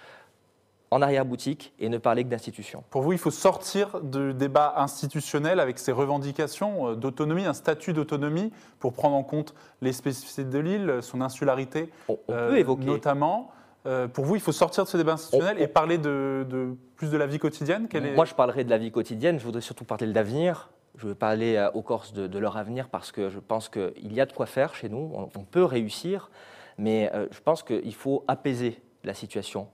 en 0.92 1.02
arrière-boutique 1.02 1.74
et 1.80 1.90
ne 1.90 1.98
parler 1.98 2.24
que 2.24 2.30
d'institutions. 2.30 2.84
Pour 2.90 3.02
vous, 3.02 3.12
il 3.12 3.18
faut 3.18 3.32
sortir 3.32 4.00
du 4.02 4.34
débat 4.34 4.76
institutionnel 4.78 5.60
avec 5.60 5.80
ses 5.80 5.92
revendications 5.92 6.90
euh, 6.90 6.96
d'autonomie, 6.96 7.46
un 7.46 7.54
statut 7.54 7.94
d'autonomie 7.94 8.52
pour 8.80 8.94
prendre 8.94 9.16
en 9.16 9.24
compte 9.24 9.54
les 9.82 9.92
spécificités 9.94 10.46
de 10.46 10.60
l'île, 10.60 11.00
son 11.02 11.22
insularité 11.22 11.90
on, 12.08 12.16
peut 12.16 12.34
euh, 12.34 12.56
évoquer. 12.56 12.86
notamment. 12.86 13.52
Euh, 13.86 14.08
pour 14.08 14.26
vous, 14.26 14.36
il 14.36 14.42
faut 14.42 14.52
sortir 14.52 14.84
de 14.84 14.90
ce 14.90 14.98
débat 14.98 15.14
institutionnel 15.14 15.62
et 15.62 15.68
parler 15.68 15.98
de, 15.98 16.76
plus 16.96 17.10
de 17.10 17.18
la 17.18 17.26
vie 17.26 17.40
quotidienne 17.40 17.88
Moi, 18.16 18.26
je 18.26 18.34
parlerai 18.34 18.64
de 18.64 18.70
la 18.70 18.78
vie 18.78 18.92
quotidienne, 18.92 19.40
je 19.40 19.46
voudrais 19.46 19.62
surtout 19.62 19.86
parler 19.86 20.08
de 20.08 20.14
l'avenir. 20.14 20.70
Je 20.98 21.08
veux 21.08 21.16
parler 21.16 21.64
aux 21.76 21.84
Corses 21.84 22.12
de, 22.12 22.40
leur 22.40 22.58
avenir 22.58 22.90
parce 22.90 23.12
que 23.12 23.30
je 23.30 23.38
pense 23.40 23.70
qu'il 23.70 24.14
y 24.14 24.20
a 24.20 24.26
de 24.26 24.34
quoi 24.34 24.48
faire 24.48 24.74
chez 24.74 24.90
nous, 24.90 25.12
on, 25.14 25.44
peut 25.44 25.64
réussir, 25.64 26.32
mais 26.80 27.12
je 27.30 27.40
pense 27.40 27.62
qu'il 27.62 27.94
faut 27.94 28.24
apaiser 28.28 28.82
la 29.04 29.14
situation 29.14 29.68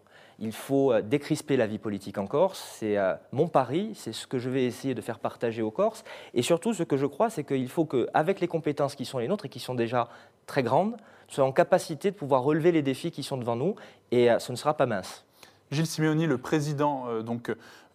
il 0.44 0.52
faut 0.52 0.92
euh, 0.92 1.02
décrisper 1.02 1.56
la 1.56 1.68
vie 1.68 1.80
politique 1.80 2.18
en 2.18 2.28
Corse. 2.28 2.76
C'est 2.78 2.98
euh, 2.98 3.16
mon 3.32 3.48
pari, 3.48 3.92
c'est 3.96 4.12
ce 4.12 4.28
que 4.28 4.40
je 4.40 4.50
vais 4.50 4.66
essayer 4.66 4.94
de 4.94 5.02
faire 5.02 5.20
partager 5.20 5.62
aux 5.62 5.72
Corses. 5.72 6.04
Et 6.34 6.42
surtout, 6.42 6.74
ce 6.74 6.84
que 6.84 6.98
je 6.98 7.06
crois, 7.06 7.30
c'est 7.30 7.46
qu'il 7.46 7.70
faut 7.70 7.86
qu'avec 7.86 8.42
les 8.42 8.48
compétences 8.48 8.96
qui 8.96 9.06
sont 9.06 9.20
les 9.20 9.28
nôtres 9.28 9.46
et 9.46 9.50
qui 9.50 9.60
sont 9.60 9.76
déjà 9.76 10.10
très 10.46 10.62
grandes, 10.62 10.92
nous 10.92 11.36
soyons 11.36 11.50
en 11.50 11.54
capacité 11.54 12.12
de 12.12 12.16
pouvoir 12.16 12.44
relever 12.44 12.72
les 12.72 12.82
défis 12.82 13.12
qui 13.12 13.24
sont 13.24 13.38
devant 13.38 13.56
nous. 13.56 13.76
Et 14.12 14.30
euh, 14.30 14.40
ce 14.40 14.52
ne 14.52 14.58
sera 14.58 14.76
pas 14.76 14.86
mince. 14.86 15.26
Gilles 15.72 15.88
Simeoni, 15.88 16.28
le 16.28 16.38
président 16.38 17.08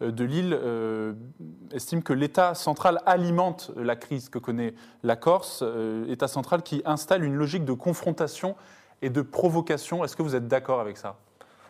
de 0.01 0.23
Lille, 0.25 0.59
estime 1.71 2.03
que 2.03 2.11
l'État 2.11 2.53
central 2.53 2.99
alimente 3.05 3.71
la 3.77 3.95
crise 3.95 4.27
que 4.27 4.37
connaît 4.37 4.73
la 5.01 5.15
Corse, 5.15 5.63
État 6.09 6.27
central 6.27 6.61
qui 6.61 6.81
installe 6.83 7.23
une 7.23 7.35
logique 7.35 7.63
de 7.63 7.71
confrontation 7.71 8.57
et 9.01 9.09
de 9.09 9.21
provocation. 9.21 10.03
Est-ce 10.03 10.17
que 10.17 10.23
vous 10.23 10.35
êtes 10.35 10.49
d'accord 10.49 10.81
avec 10.81 10.97
ça? 10.97 11.15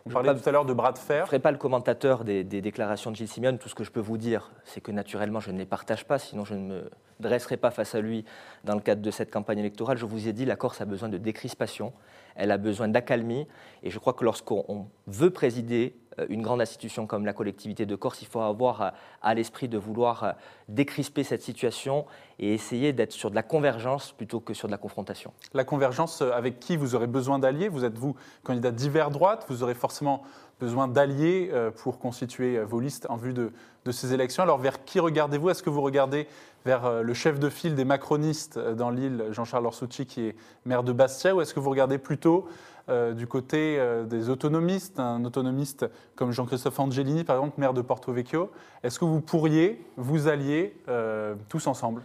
On 0.06 0.10
parlait 0.10 0.34
tout 0.34 0.48
à 0.48 0.52
l'heure 0.52 0.64
de 0.64 0.72
bras 0.72 0.92
de 0.92 0.98
fer. 0.98 1.18
Je 1.18 1.22
ne 1.22 1.26
ferai 1.26 1.38
pas 1.38 1.52
le 1.52 1.58
commentateur 1.58 2.24
des, 2.24 2.44
déclarations 2.44 3.10
de 3.10 3.16
Gilles 3.16 3.28
Simeone. 3.28 3.58
Tout 3.58 3.68
ce 3.68 3.74
que 3.74 3.84
je 3.84 3.90
peux 3.90 4.00
vous 4.00 4.18
dire, 4.18 4.50
c'est 4.64 4.80
que 4.80 4.92
naturellement, 4.92 5.40
je 5.40 5.50
ne 5.50 5.58
les 5.58 5.66
partage 5.66 6.04
pas, 6.04 6.18
sinon 6.18 6.44
je 6.44 6.54
ne 6.54 6.60
me 6.60 6.90
dresserai 7.20 7.56
pas 7.56 7.70
face 7.70 7.94
à 7.94 8.00
lui 8.00 8.24
dans 8.64 8.74
le 8.74 8.80
cadre 8.80 9.02
de 9.02 9.10
cette 9.10 9.30
campagne 9.30 9.58
électorale. 9.58 9.98
Je 9.98 10.06
vous 10.06 10.28
ai 10.28 10.32
dit, 10.32 10.44
la 10.44 10.56
Corse 10.56 10.80
a 10.80 10.84
besoin 10.84 11.08
de 11.08 11.18
décrispation, 11.18 11.92
elle 12.34 12.50
a 12.50 12.58
besoin 12.58 12.88
d'accalmie. 12.88 13.46
Et 13.82 13.90
je 13.90 13.98
crois 13.98 14.14
que 14.14 14.24
lorsqu'on 14.24 14.88
veut 15.06 15.30
présider 15.30 15.94
une 16.28 16.42
grande 16.42 16.60
institution 16.60 17.06
comme 17.06 17.24
la 17.24 17.32
collectivité 17.32 17.86
de 17.86 17.96
Corse, 17.96 18.22
il 18.22 18.28
faut 18.28 18.40
avoir 18.40 18.82
euh, 18.82 18.90
à 19.22 19.34
l'esprit 19.34 19.68
de 19.68 19.78
vouloir 19.78 20.24
euh, 20.24 20.32
décrisper 20.68 21.24
cette 21.24 21.42
situation 21.42 22.06
et 22.38 22.54
essayer 22.54 22.92
d'être 22.92 23.12
sur 23.12 23.30
de 23.30 23.34
la 23.34 23.42
convergence 23.42 24.12
plutôt 24.12 24.40
que 24.40 24.54
sur 24.54 24.68
de 24.68 24.72
la 24.72 24.78
confrontation. 24.78 25.32
La 25.54 25.64
convergence 25.64 26.22
avec 26.22 26.60
qui 26.60 26.76
vous 26.76 26.94
aurez 26.94 27.06
besoin 27.06 27.38
d'alliés? 27.38 27.68
Vous 27.68 27.84
êtes, 27.84 27.98
vous, 27.98 28.14
candidat 28.42 28.70
divers 28.70 29.10
droite, 29.10 29.46
vous 29.48 29.62
aurez 29.62 29.74
forcément 29.74 30.22
besoin 30.58 30.88
d'alliés 30.88 31.50
pour 31.76 31.98
constituer 31.98 32.58
vos 32.60 32.80
listes 32.80 33.06
en 33.08 33.16
vue 33.16 33.32
de, 33.32 33.50
de 33.84 33.92
ces 33.92 34.12
élections. 34.12 34.42
Alors 34.42 34.58
vers 34.58 34.84
qui 34.84 35.00
regardez-vous? 35.00 35.50
Est-ce 35.50 35.62
que 35.62 35.70
vous 35.70 35.80
regardez 35.80 36.28
vers 36.66 37.02
le 37.02 37.14
chef 37.14 37.38
de 37.38 37.48
file 37.48 37.74
des 37.74 37.86
macronistes 37.86 38.58
dans 38.58 38.90
l'île, 38.90 39.24
Jean-Charles 39.30 39.64
Orsucci, 39.64 40.04
qui 40.04 40.28
est 40.28 40.36
maire 40.66 40.82
de 40.82 40.92
Bastia, 40.92 41.34
ou 41.34 41.40
est-ce 41.40 41.54
que 41.54 41.60
vous 41.60 41.70
regardez 41.70 41.98
plutôt 41.98 42.46
euh, 42.90 43.12
du 43.12 43.26
côté 43.26 43.76
euh, 43.78 44.04
des 44.04 44.30
autonomistes, 44.30 44.98
un 44.98 45.24
autonomiste 45.24 45.86
comme 46.16 46.32
Jean-Christophe 46.32 46.80
Angelini, 46.80 47.22
par 47.22 47.36
exemple, 47.36 47.60
maire 47.60 47.72
de 47.72 47.82
Porto 47.82 48.12
Vecchio. 48.12 48.50
Est-ce 48.82 48.98
que 48.98 49.04
vous 49.04 49.20
pourriez 49.20 49.84
vous 49.96 50.26
allier 50.26 50.76
euh, 50.88 51.36
tous 51.48 51.68
ensemble? 51.68 52.02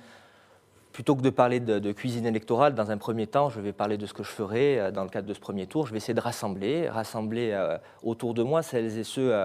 Plutôt 0.91 1.15
que 1.15 1.21
de 1.21 1.29
parler 1.29 1.59
de, 1.59 1.91
cuisine 1.91 2.25
électorale, 2.25 2.75
dans 2.75 2.91
un 2.91 2.97
premier 2.97 3.27
temps, 3.27 3.49
je 3.49 3.59
vais 3.59 3.73
parler 3.73 3.97
de 3.97 4.05
ce 4.05 4.13
que 4.13 4.23
je 4.23 4.29
ferai 4.29 4.91
dans 4.93 5.03
le 5.03 5.09
cadre 5.09 5.27
de 5.27 5.33
ce 5.33 5.39
premier 5.41 5.67
tour. 5.67 5.87
Je 5.87 5.91
vais 5.91 5.97
essayer 5.97 6.13
de 6.13 6.21
rassembler, 6.21 6.87
rassembler 6.87 7.53
autour 8.01 8.33
de 8.33 8.43
moi 8.43 8.61
celles 8.61 8.97
et 8.97 9.03
ceux 9.03 9.35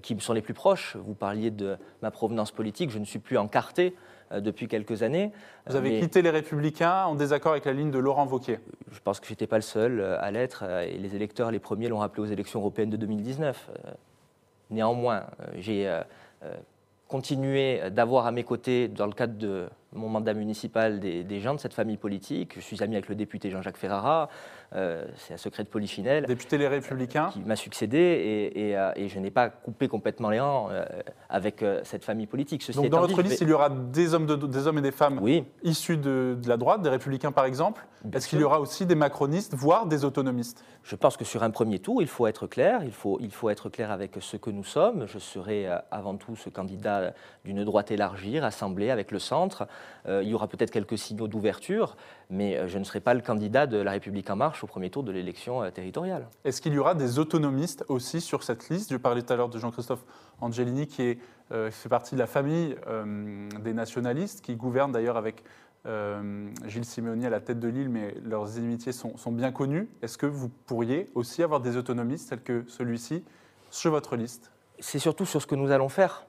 qui 0.00 0.14
me 0.14 0.20
sont 0.20 0.32
les 0.32 0.42
plus 0.42 0.54
proches. 0.54 0.96
Vous 1.04 1.14
parliez 1.14 1.50
de 1.50 1.76
ma 2.02 2.12
provenance 2.12 2.52
politique, 2.52 2.90
je 2.90 3.00
ne 3.00 3.04
suis 3.04 3.18
plus 3.18 3.36
encarté 3.36 3.96
depuis 4.40 4.68
quelques 4.68 5.02
années. 5.02 5.32
Vous 5.66 5.76
avez 5.76 6.00
quitté 6.00 6.22
les 6.22 6.30
Républicains 6.30 7.04
en 7.04 7.14
désaccord 7.14 7.52
avec 7.52 7.64
la 7.64 7.72
ligne 7.72 7.90
de 7.90 7.98
Laurent 7.98 8.26
Wauquiez 8.26 8.58
Je 8.90 9.00
pense 9.00 9.20
que 9.20 9.26
je 9.26 9.32
n'étais 9.32 9.46
pas 9.46 9.56
le 9.56 9.62
seul 9.62 10.00
à 10.00 10.30
l'être, 10.30 10.64
et 10.64 10.98
les 10.98 11.14
électeurs, 11.14 11.50
les 11.50 11.58
premiers, 11.58 11.88
l'ont 11.88 11.98
rappelé 11.98 12.22
aux 12.22 12.32
élections 12.32 12.60
européennes 12.60 12.90
de 12.90 12.96
2019. 12.96 13.70
Néanmoins, 14.70 15.24
j'ai 15.56 16.00
continué 17.08 17.90
d'avoir 17.90 18.26
à 18.26 18.32
mes 18.32 18.44
côtés, 18.44 18.88
dans 18.88 19.06
le 19.06 19.12
cadre 19.12 19.36
de 19.36 19.68
mon 19.94 20.08
mandat 20.08 20.34
municipal, 20.34 21.00
des, 21.00 21.40
gens 21.40 21.54
de 21.54 21.60
cette 21.60 21.74
famille 21.74 21.96
politique. 21.96 22.54
Je 22.56 22.60
suis 22.60 22.82
ami 22.82 22.94
avec 22.94 23.08
le 23.08 23.14
député 23.14 23.50
Jean-Jacques 23.50 23.76
Ferrara, 23.76 24.28
euh, 24.74 25.04
c'est 25.16 25.34
un 25.34 25.38
secret 25.38 25.64
de 25.64 25.68
Polichinelle. 25.68 26.24
Député 26.26 26.56
Les 26.56 26.68
Républicains. 26.68 27.28
qui 27.30 27.40
m'a 27.40 27.56
succédé 27.56 28.52
et, 28.54 28.76
euh, 28.76 28.92
je 29.08 29.18
n'ai 29.18 29.30
pas 29.30 29.50
coupé 29.50 29.88
complètement 29.88 30.30
les 30.30 30.40
rangs 30.40 30.68
euh, 30.70 30.84
avec 31.28 31.64
cette 31.84 32.04
famille 32.04 32.26
politique. 32.26 32.70
Donc 32.72 32.88
dans 32.88 33.00
votre 33.00 33.20
liste, 33.22 33.40
il 33.40 33.48
y 33.48 33.52
aura 33.52 33.68
des 33.68 34.14
hommes, 34.14 34.26
des 34.26 34.66
hommes 34.66 34.78
et 34.78 34.82
des 34.82 34.92
femmes 34.92 35.20
issus 35.62 35.96
de, 35.96 36.38
de, 36.40 36.48
la 36.48 36.56
droite, 36.56 36.82
des 36.82 36.88
Républicains 36.88 37.32
par 37.32 37.44
exemple. 37.44 37.86
Est-ce 38.12 38.26
qu'il 38.26 38.40
y 38.40 38.44
aura 38.44 38.60
aussi 38.60 38.84
des 38.86 38.96
macronistes, 38.96 39.54
voire 39.54 39.86
des 39.86 40.04
autonomistes? 40.04 40.64
Je 40.82 40.96
pense 40.96 41.16
que 41.16 41.24
sur 41.24 41.44
un 41.44 41.50
premier 41.50 41.78
tour, 41.78 42.02
il 42.02 42.08
faut 42.08 42.26
être 42.26 42.48
clair. 42.48 42.82
Il 42.84 42.92
faut, 42.92 43.18
il 43.20 43.30
faut 43.30 43.48
être 43.50 43.68
clair 43.68 43.92
avec 43.92 44.16
ce 44.20 44.36
que 44.36 44.50
nous 44.50 44.64
sommes. 44.64 45.06
Je 45.06 45.18
serai 45.18 45.68
avant 45.90 46.16
tout 46.16 46.34
ce 46.34 46.48
candidat 46.48 47.12
d'une 47.44 47.64
droite 47.64 47.90
élargie, 47.90 48.40
rassemblée 48.40 48.90
avec 48.90 49.12
le 49.12 49.20
centre. 49.20 49.68
Il 50.06 50.28
y 50.28 50.34
aura 50.34 50.48
peut-être 50.48 50.70
quelques 50.70 50.98
signaux 50.98 51.28
d'ouverture, 51.28 51.96
mais 52.30 52.68
je 52.68 52.78
ne 52.78 52.84
serai 52.84 53.00
pas 53.00 53.14
le 53.14 53.20
candidat 53.20 53.66
de 53.66 53.76
La 53.78 53.92
République 53.92 54.28
En 54.30 54.36
Marche 54.36 54.64
au 54.64 54.66
premier 54.66 54.90
tour 54.90 55.02
de 55.02 55.12
l'élection 55.12 55.62
euh, 55.62 55.70
territoriale. 55.70 56.28
Est-ce 56.44 56.60
qu'il 56.60 56.72
y 56.72 56.78
aura 56.78 56.94
des 56.94 57.18
autonomistes 57.18 57.84
aussi 57.88 58.20
sur 58.20 58.42
cette 58.42 58.68
liste? 58.68 58.92
Je 58.92 58.96
parlais 58.96 59.22
tout 59.22 59.32
à 59.32 59.36
l'heure 59.36 59.48
de 59.48 59.58
Jean-Christophe 59.58 60.04
Angelini, 60.40 60.86
qui 60.86 61.02
est, 61.02 61.18
euh, 61.52 61.70
fait 61.70 61.88
partie 61.88 62.14
de 62.14 62.20
la 62.20 62.26
famille 62.26 62.76
euh, 62.86 63.48
des 63.60 63.74
nationalistes, 63.74 64.42
qui 64.44 64.56
gouverne 64.56 64.92
d'ailleurs 64.92 65.16
avec 65.16 65.44
Gilles 66.68 66.84
Simeoni 66.84 67.26
à 67.26 67.30
la 67.30 67.40
tête 67.40 67.58
de 67.58 67.66
l'île, 67.66 67.88
mais 67.88 68.14
leurs 68.22 68.56
inimitiés 68.56 68.92
sont, 68.92 69.16
sont 69.16 69.32
bien 69.32 69.50
connues. 69.50 69.88
Est-ce 70.00 70.16
que 70.16 70.26
vous 70.26 70.48
pourriez 70.48 71.10
aussi 71.16 71.42
avoir 71.42 71.58
des 71.60 71.76
autonomistes 71.76 72.28
tels 72.28 72.42
que 72.44 72.62
celui-ci 72.68 73.24
sur 73.68 73.90
votre 73.90 74.14
liste? 74.14 74.52
C'est 74.78 75.00
surtout 75.00 75.26
sur 75.26 75.42
ce 75.42 75.46
que 75.48 75.56
nous 75.56 75.72
allons 75.72 75.88
faire 75.88 76.24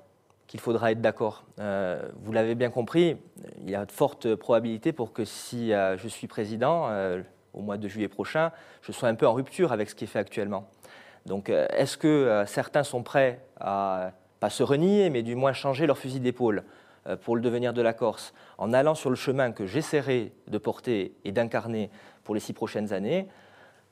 qu'il 0.54 0.60
faudra 0.60 0.92
être 0.92 1.02
d'accord. 1.02 1.46
vous 1.58 2.32
l'avez 2.32 2.54
bien 2.54 2.70
compris, 2.70 3.18
il 3.58 3.72
y 3.72 3.74
a 3.74 3.88
de 3.88 3.92
fortes 3.92 4.36
probabilités 4.36 4.94
pour 4.94 5.12
que 5.12 5.26
si 5.26 5.72
je 5.72 6.08
suis 6.08 6.28
président, 6.28 6.90
au 7.56 7.62
mois 7.62 7.78
de 7.78 7.88
juillet 7.88 8.08
prochain, 8.08 8.52
je 8.84 8.92
sois 8.92 9.10
un 9.10 9.16
peu 9.16 9.26
en 9.26 9.34
rupture 9.34 9.72
avec 9.72 9.90
ce 9.90 9.96
qui 9.96 10.04
est 10.04 10.08
fait 10.08 10.20
actuellement. 10.20 10.70
Donc 11.26 11.50
euh, 11.50 11.66
est-ce 11.76 11.98
que 11.98 12.08
euh, 12.08 12.46
certains 12.46 12.84
sont 12.84 13.02
prêts 13.02 13.40
à, 13.60 14.12
pas 14.40 14.52
se 14.52 14.62
renier, 14.62 15.10
mais 15.10 15.24
du 15.24 15.34
moins 15.34 15.54
changer 15.54 15.88
leur 15.88 15.98
fusil 15.98 16.20
d'épaule 16.20 16.64
euh, 17.08 17.16
pour 17.16 17.36
le 17.36 17.42
devenir 17.42 17.74
de 17.74 17.82
la 17.82 17.94
Corse, 17.94 18.36
en 18.60 18.74
allant 18.74 18.94
sur 18.94 19.10
le 19.10 19.16
chemin 19.16 19.52
que 19.52 19.66
j'essaierai 19.66 20.34
de 20.48 20.58
porter 20.60 21.16
et 21.26 21.32
d'incarner 21.32 21.90
pour 22.24 22.36
les 22.36 22.42
six 22.42 22.54
prochaines 22.54 22.94
années? 22.94 23.28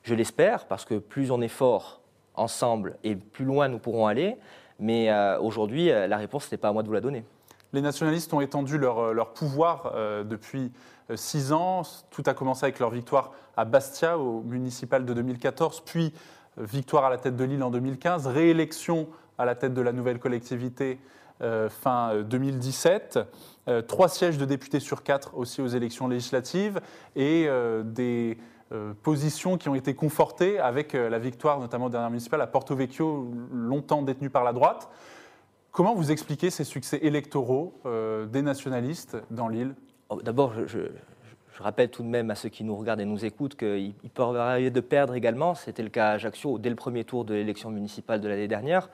Je 0.04 0.14
l'espère, 0.14 0.66
parce 0.66 0.84
que 0.84 0.94
plus 0.94 1.32
on 1.32 1.40
est 1.40 1.48
fort 1.48 2.02
ensemble 2.34 2.96
et 3.04 3.16
plus 3.16 3.44
loin 3.44 3.66
nous 3.66 3.80
pourrons 3.80 4.06
aller, 4.06 4.36
mais 4.82 5.10
aujourd'hui, 5.38 5.86
la 5.86 6.16
réponse 6.16 6.50
n'est 6.52 6.58
pas 6.58 6.68
à 6.68 6.72
moi 6.72 6.82
de 6.82 6.88
vous 6.88 6.94
la 6.94 7.00
donner. 7.00 7.24
Les 7.72 7.80
nationalistes 7.80 8.34
ont 8.34 8.40
étendu 8.40 8.76
leur, 8.76 9.14
leur 9.14 9.32
pouvoir 9.32 9.94
depuis 10.24 10.72
six 11.14 11.52
ans. 11.52 11.82
Tout 12.10 12.22
a 12.26 12.34
commencé 12.34 12.64
avec 12.64 12.78
leur 12.78 12.90
victoire 12.90 13.32
à 13.56 13.64
Bastia 13.64 14.18
au 14.18 14.42
municipal 14.42 15.04
de 15.04 15.14
2014, 15.14 15.82
puis 15.84 16.12
euh, 16.58 16.64
victoire 16.64 17.04
à 17.04 17.10
la 17.10 17.18
tête 17.18 17.36
de 17.36 17.44
Lille 17.44 17.62
en 17.62 17.70
2015, 17.70 18.26
réélection 18.26 19.08
à 19.38 19.44
la 19.44 19.54
tête 19.54 19.74
de 19.74 19.80
la 19.82 19.92
nouvelle 19.92 20.18
collectivité 20.18 20.98
euh, 21.40 21.68
fin 21.68 22.22
2017, 22.22 23.18
euh, 23.68 23.82
trois 23.82 24.08
sièges 24.08 24.38
de 24.38 24.44
députés 24.44 24.80
sur 24.80 25.02
quatre 25.02 25.36
aussi 25.36 25.60
aux 25.60 25.66
élections 25.66 26.08
législatives 26.08 26.80
et 27.16 27.48
des 27.84 28.38
positions 29.02 29.58
qui 29.58 29.68
ont 29.68 29.74
été 29.74 29.94
confortées 29.94 30.58
avec 30.58 30.92
la 30.94 31.18
victoire 31.18 31.58
notamment 31.58 31.90
dernière 31.90 32.10
municipale 32.10 32.40
à 32.40 32.46
Porto 32.46 32.74
Vecchio, 32.74 33.30
longtemps 33.52 34.02
détenue 34.02 34.30
par 34.30 34.44
la 34.44 34.52
droite. 34.52 34.88
Comment 35.70 35.94
vous 35.94 36.10
expliquez 36.10 36.50
ces 36.50 36.64
succès 36.64 36.98
électoraux 37.02 37.74
des 37.84 38.42
nationalistes 38.42 39.16
dans 39.30 39.48
l'île? 39.48 39.74
Oh, 40.08 40.20
d'abord, 40.22 40.52
je, 40.66 40.80
rappelle 41.58 41.90
tout 41.90 42.02
de 42.02 42.08
même 42.08 42.30
à 42.30 42.34
ceux 42.34 42.48
qui 42.48 42.64
nous 42.64 42.76
regardent 42.76 43.00
et 43.00 43.04
nous 43.04 43.24
écoutent 43.24 43.56
qu'il 43.56 43.94
peut 44.12 44.22
arriver 44.22 44.70
de 44.70 44.80
perdre 44.80 45.14
également. 45.14 45.54
C'était 45.54 45.82
le 45.82 45.88
cas 45.88 46.08
à 46.08 46.12
Ajaccio 46.12 46.58
dès 46.58 46.70
le 46.70 46.76
premier 46.76 47.04
tour 47.04 47.24
de 47.24 47.34
l'élection 47.34 47.70
municipale 47.70 48.20
de 48.20 48.28
l'année 48.28 48.48
dernière. 48.48 48.90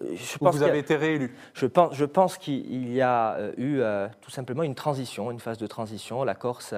Euh, 0.00 0.14
je 0.14 0.38
pense 0.38 0.56
vous 0.56 0.62
avez 0.62 0.78
été 0.78 0.96
réélu 0.96 1.36
Je 1.54 1.66
pense, 1.66 1.94
je 1.94 2.04
pense 2.04 2.36
qu'il 2.36 2.92
y 2.92 3.00
a 3.00 3.34
euh, 3.34 3.52
eu 3.56 3.78
euh, 3.80 4.08
tout 4.20 4.30
simplement 4.30 4.62
une 4.64 4.74
transition, 4.74 5.30
une 5.30 5.40
phase 5.40 5.58
de 5.58 5.66
transition. 5.66 6.24
La 6.24 6.34
Corse, 6.34 6.74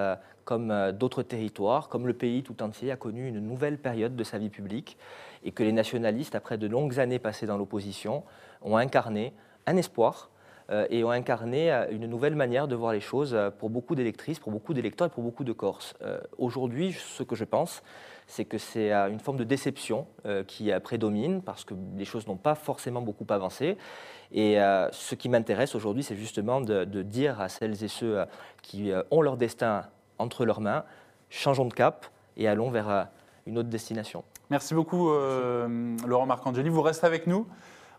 comme 0.47 0.93
d'autres 0.93 1.23
territoires, 1.23 1.89
comme 1.89 2.07
le 2.07 2.13
pays 2.13 2.41
tout 2.41 2.63
entier, 2.63 2.89
a 2.89 2.95
connu 2.95 3.27
une 3.27 3.41
nouvelle 3.41 3.77
période 3.77 4.15
de 4.15 4.23
sa 4.23 4.37
vie 4.37 4.49
publique 4.49 4.97
et 5.43 5.51
que 5.51 5.61
les 5.61 5.73
nationalistes, 5.73 6.35
après 6.35 6.57
de 6.57 6.67
longues 6.67 6.99
années 6.99 7.19
passées 7.19 7.45
dans 7.45 7.57
l'opposition, 7.57 8.23
ont 8.61 8.77
incarné 8.77 9.33
un 9.65 9.75
espoir 9.75 10.29
euh, 10.69 10.85
et 10.89 11.03
ont 11.03 11.11
incarné 11.11 11.71
euh, 11.71 11.85
une 11.91 12.07
nouvelle 12.07 12.35
manière 12.35 12.67
de 12.67 12.75
voir 12.75 12.91
les 12.91 12.99
choses 12.99 13.33
euh, 13.33 13.49
pour 13.49 13.69
beaucoup 13.69 13.95
d'électrices, 13.95 14.39
pour 14.39 14.51
beaucoup 14.51 14.73
d'électeurs 14.73 15.07
et 15.07 15.09
pour 15.09 15.23
beaucoup 15.23 15.43
de 15.43 15.53
Corses. 15.53 15.95
Aujourd'hui, 16.37 16.93
ce 16.93 17.23
que 17.23 17.35
je 17.35 17.43
pense, 17.43 17.83
c'est 18.25 18.43
que 18.45 18.57
c'est 18.57 18.91
une 18.91 19.19
forme 19.19 19.37
de 19.37 19.45
déception 19.45 20.05
qui 20.47 20.69
prédomine 20.83 21.41
parce 21.41 21.63
que 21.63 21.73
les 21.95 22.03
choses 22.03 22.27
n'ont 22.27 22.35
pas 22.35 22.55
forcément 22.55 23.01
beaucoup 23.01 23.25
avancé. 23.29 23.77
Et 24.33 24.57
ce 24.91 25.15
qui 25.15 25.29
m'intéresse 25.29 25.75
aujourd'hui, 25.75 26.03
c'est 26.03 26.17
justement 26.17 26.59
de, 26.59 26.83
dire 27.03 27.39
à 27.39 27.47
celles 27.47 27.81
et 27.85 27.87
ceux 27.87 28.25
qui 28.61 28.91
ont 29.11 29.21
leur 29.21 29.37
destin 29.37 29.85
entre 30.19 30.45
leurs 30.45 30.61
mains, 30.61 30.83
changeons 31.29 31.65
de 31.65 31.73
cap 31.73 32.05
et 32.37 32.47
allons 32.47 32.69
vers 32.69 33.07
une 33.45 33.57
autre 33.57 33.69
destination. 33.69 34.23
Merci 34.49 34.73
beaucoup, 34.73 35.09
Laurent 35.09 36.25
Marcangeli. 36.25 36.69
Vous 36.69 36.81
restez 36.81 37.05
avec 37.05 37.27
nous. 37.27 37.47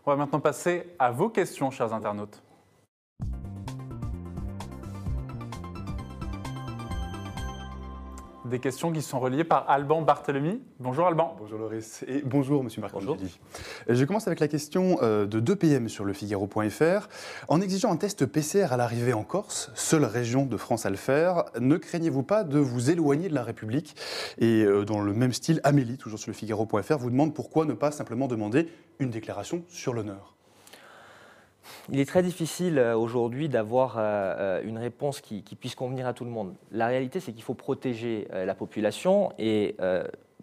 On 0.05 0.11
va 0.11 0.17
maintenant 0.17 0.39
passer 0.39 0.95
à 0.97 1.11
vos 1.11 1.29
questions, 1.29 1.71
chers 1.71 1.93
internautes. 1.93 2.41
Des 8.49 8.59
questions 8.59 8.91
qui 8.91 9.01
sont 9.01 9.19
reliées 9.19 9.43
par 9.43 9.69
Alban 9.69 10.01
Barthélemy. 10.01 10.61
Bonjour 10.79 11.07
Alban. 11.07 11.35
Bonjour 11.39 11.59
Loris 11.59 12.03
et 12.07 12.21
bonjour 12.25 12.63
Monsieur 12.63 12.81
Marc 12.81 12.93
bonjour. 12.93 13.17
Je 13.87 14.05
commence 14.05 14.27
avec 14.27 14.39
la 14.39 14.47
question 14.47 14.97
euh, 15.01 15.25
de 15.25 15.39
2 15.39 15.55
PM 15.55 15.87
sur 15.87 16.03
le 16.03 16.13
Figaro.fr. 16.13 17.07
En 17.47 17.61
exigeant 17.61 17.91
un 17.91 17.97
test 17.97 18.25
PCR 18.25 18.73
à 18.73 18.77
l'arrivée 18.77 19.13
en 19.13 19.23
Corse, 19.23 19.71
seule 19.75 20.03
région 20.03 20.45
de 20.45 20.57
France 20.57 20.85
à 20.85 20.89
le 20.89 20.97
faire, 20.97 21.45
ne 21.59 21.77
craignez-vous 21.77 22.23
pas 22.23 22.43
de 22.43 22.59
vous 22.59 22.89
éloigner 22.89 23.29
de 23.29 23.35
la 23.35 23.43
République? 23.43 23.95
Et 24.39 24.63
euh, 24.63 24.83
dans 24.83 24.99
le 24.99 25.13
même 25.13 25.33
style, 25.33 25.61
Amélie, 25.63 25.97
toujours 25.97 26.19
sur 26.19 26.31
le 26.31 26.35
Figaro.fr, 26.35 26.97
vous 26.97 27.11
demande 27.11 27.33
pourquoi 27.33 27.65
ne 27.65 27.73
pas 27.73 27.91
simplement 27.91 28.27
demander 28.27 28.67
une 28.99 29.11
déclaration 29.11 29.63
sur 29.67 29.93
l'honneur? 29.93 30.38
Il 31.91 31.99
est 31.99 32.05
très 32.05 32.23
difficile 32.23 32.77
euh, 32.77 32.95
aujourd'hui 32.95 33.49
d'avoir 33.49 33.97
euh, 33.97 34.01
euh, 34.01 34.61
une 34.63 34.77
réponse 34.77 35.21
qui, 35.21 35.41
puisse 35.59 35.75
convenir 35.75 36.07
à 36.07 36.13
tout 36.13 36.23
le 36.23 36.29
monde. 36.29 36.53
La 36.71 36.87
réalité, 36.87 37.19
c'est 37.19 37.33
qu'il 37.33 37.43
faut 37.43 37.53
protéger 37.53 38.27
la 38.31 38.55
population 38.55 39.33
et 39.37 39.75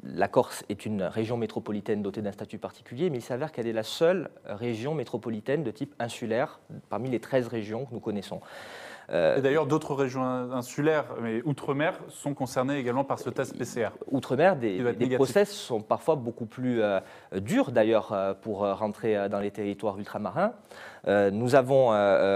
la 0.03 0.29
Corse 0.29 0.63
est 0.69 0.85
une 0.85 1.03
région 1.03 1.39
métropolitaine 1.39 2.03
dotée 2.03 2.21
d'un 2.21 2.33
statut 2.33 2.59
particulier, 2.59 3.09
mais 3.09 3.19
il 3.19 3.23
s'avère 3.23 3.51
qu'elle 3.51 3.67
est 3.67 3.73
la 3.73 3.83
seule 3.83 4.29
région 4.45 4.95
métropolitaine 4.95 5.63
de 5.63 5.71
type 5.71 5.95
insulaire 5.99 6.61
parmi 6.91 7.09
les 7.09 7.19
13 7.19 7.49
régions 7.49 7.87
que 7.87 7.95
nous 7.95 8.01
connaissons. 8.01 8.41
Euh, 9.11 9.37
et 9.37 9.41
d'ailleurs, 9.41 9.67
d'autres 9.67 9.95
régions 9.95 10.25
insulaires, 10.25 11.07
mais 11.21 11.43
outre-mer, 11.45 11.99
sont 12.09 12.35
concernées 12.35 12.79
également 12.79 13.05
par 13.05 13.19
ce 13.19 13.31
test 13.31 13.57
PCR. 13.57 13.91
Outre-mer, 14.11 14.57
des, 14.57 15.17
process 15.17 15.53
sont 15.53 15.81
parfois 15.81 16.17
beaucoup 16.17 16.47
plus 16.47 16.83
euh, 16.83 17.01
durs 17.37 17.71
d'ailleurs 17.71 18.13
euh, 18.13 18.35
pour 18.35 18.59
rentrer 18.59 19.29
dans 19.29 19.41
les 19.41 19.51
territoires 19.51 19.99
ultramarins. 19.99 20.53
nous 21.07 21.55
avons 21.55 21.91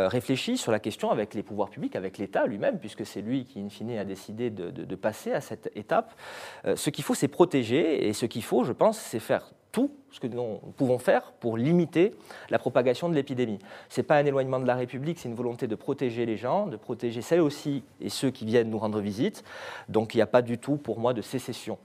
réfléchi 0.08 0.56
sur 0.56 0.72
la 0.72 0.78
question 0.78 1.10
avec 1.10 1.34
les 1.34 1.42
pouvoirs 1.42 1.70
publics, 1.70 1.96
avec 1.96 2.18
l'État 2.18 2.46
lui-même, 2.46 2.78
puisque 2.78 3.04
c'est 3.04 3.20
lui 3.20 3.44
qui, 3.44 3.60
in 3.60 3.68
fine, 3.68 3.98
a 3.98 4.04
décidé 4.04 4.50
de, 4.50 4.70
de 4.70 4.94
passer 4.94 5.32
à 5.32 5.40
cette 5.40 5.70
étape. 5.74 6.14
ce 6.64 6.90
qu'il 6.90 7.04
faut, 7.04 7.14
c'est 7.14 7.28
protéger, 7.28 8.06
et 8.06 8.12
ce 8.12 8.26
qu'il 8.26 8.44
faut, 8.44 8.64
je 8.64 8.72
pense, 8.72 8.98
c'est 8.98 9.20
faire 9.20 9.50
tout 9.72 9.90
ce 10.10 10.20
que 10.20 10.26
nous 10.26 10.58
pouvons 10.76 10.98
faire 10.98 11.32
pour 11.32 11.56
limiter 11.56 12.14
la 12.50 12.58
propagation 12.58 13.08
de 13.08 13.14
l'épidémie. 13.14 13.58
Ce 13.88 14.00
n'est 14.00 14.06
pas 14.06 14.16
un 14.16 14.24
éloignement 14.24 14.58
de 14.60 14.66
la 14.66 14.74
République, 14.74 15.18
c'est 15.18 15.28
une 15.28 15.34
volonté 15.34 15.66
de 15.66 15.74
protéger 15.74 16.26
les 16.26 16.36
gens, 16.36 16.66
de 16.66 16.76
protéger 16.76 17.22
celles 17.22 17.40
aussi 17.40 17.82
et 18.00 18.08
ceux 18.08 18.30
qui 18.30 18.44
viennent 18.44 18.70
nous 18.70 18.78
rendre 18.78 19.00
visite. 19.00 19.44
Donc 19.88 20.14
il 20.14 20.18
n'y 20.18 20.22
a 20.22 20.26
pas 20.26 20.42
du 20.42 20.58
tout 20.58 20.76
pour 20.76 20.98
moi 20.98 21.14
de 21.14 21.22
sécession 21.22 21.78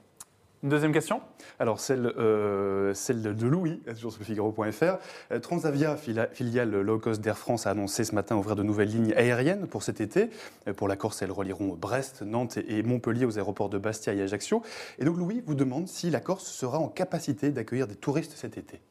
une 0.65 0.72
deuxième 0.72 0.93
question 0.93 1.22
Alors, 1.60 1.79
celle, 1.79 2.07
euh, 2.17 2.91
celle 2.95 3.22
de 3.22 3.45
Louis, 3.45 3.84
toujours 3.93 4.12
sur 4.12 4.19
le 4.22 4.25
Figaro.fr. 4.25 4.98
Euh, 5.31 5.39
Transavia, 5.39 5.95
filiale 5.95 6.72
low 6.72 6.98
cost 6.98 7.22
d'Air 7.22 7.38
France, 7.38 7.67
a 7.67 7.69
annoncé 7.69 8.03
ce 8.03 8.15
matin 8.15 8.36
ouvrir 8.36 8.55
de 8.55 8.63
nouvelles 8.63 8.89
lignes 8.89 9.13
aériennes 9.13 9.67
pour 9.67 9.84
cet 9.84 10.01
été. 10.01 10.31
Euh, 10.67 10.74
pour 10.74 10.88
la 10.88 10.95
Corse, 10.95 11.22
elles 11.22 11.31
relieront 11.31 11.75
Brest, 11.75 12.24
Nantes 12.24 12.57
et 12.57 12.81
Montpellier 12.81 13.25
aux 13.25 13.38
aéroports 13.38 13.69
de 13.69 13.77
Bastia 13.77 14.13
et 14.13 14.24
Ajaccio. 14.24 14.63
Et 14.98 15.05
donc, 15.05 15.17
Louis 15.17 15.43
vous 15.45 15.53
demande 15.53 15.88
si 15.88 16.10
la 16.10 16.19
Corse 16.19 16.48
sera 16.48 16.79
en 16.79 16.88
capacité 16.88 17.51
d'accueillir 17.51 17.86
des 17.86 17.95
touristes 17.95 18.34
cet 18.36 18.57
été. 18.57 18.81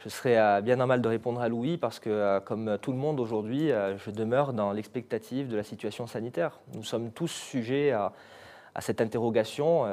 Je 0.00 0.04
je 0.04 0.08
serais 0.08 0.62
bien 0.62 0.76
normal 0.76 1.02
de 1.02 1.08
répondre 1.08 1.42
à 1.42 1.50
Louis 1.50 1.76
parce 1.76 1.98
que, 1.98 2.38
comme 2.46 2.78
tout 2.80 2.92
le 2.92 2.96
monde 2.96 3.20
aujourd'hui, 3.20 3.70
je 3.98 4.10
demeure 4.10 4.54
dans 4.54 4.72
l'expectative 4.72 5.48
de 5.48 5.56
la 5.56 5.64
situation 5.64 6.06
sanitaire. 6.06 6.60
Nous 6.72 6.84
sommes 6.84 7.10
tous 7.10 7.28
sujets 7.28 7.90
à, 7.90 8.14
à 8.74 8.80
cette 8.80 9.02
interrogation, 9.02 9.84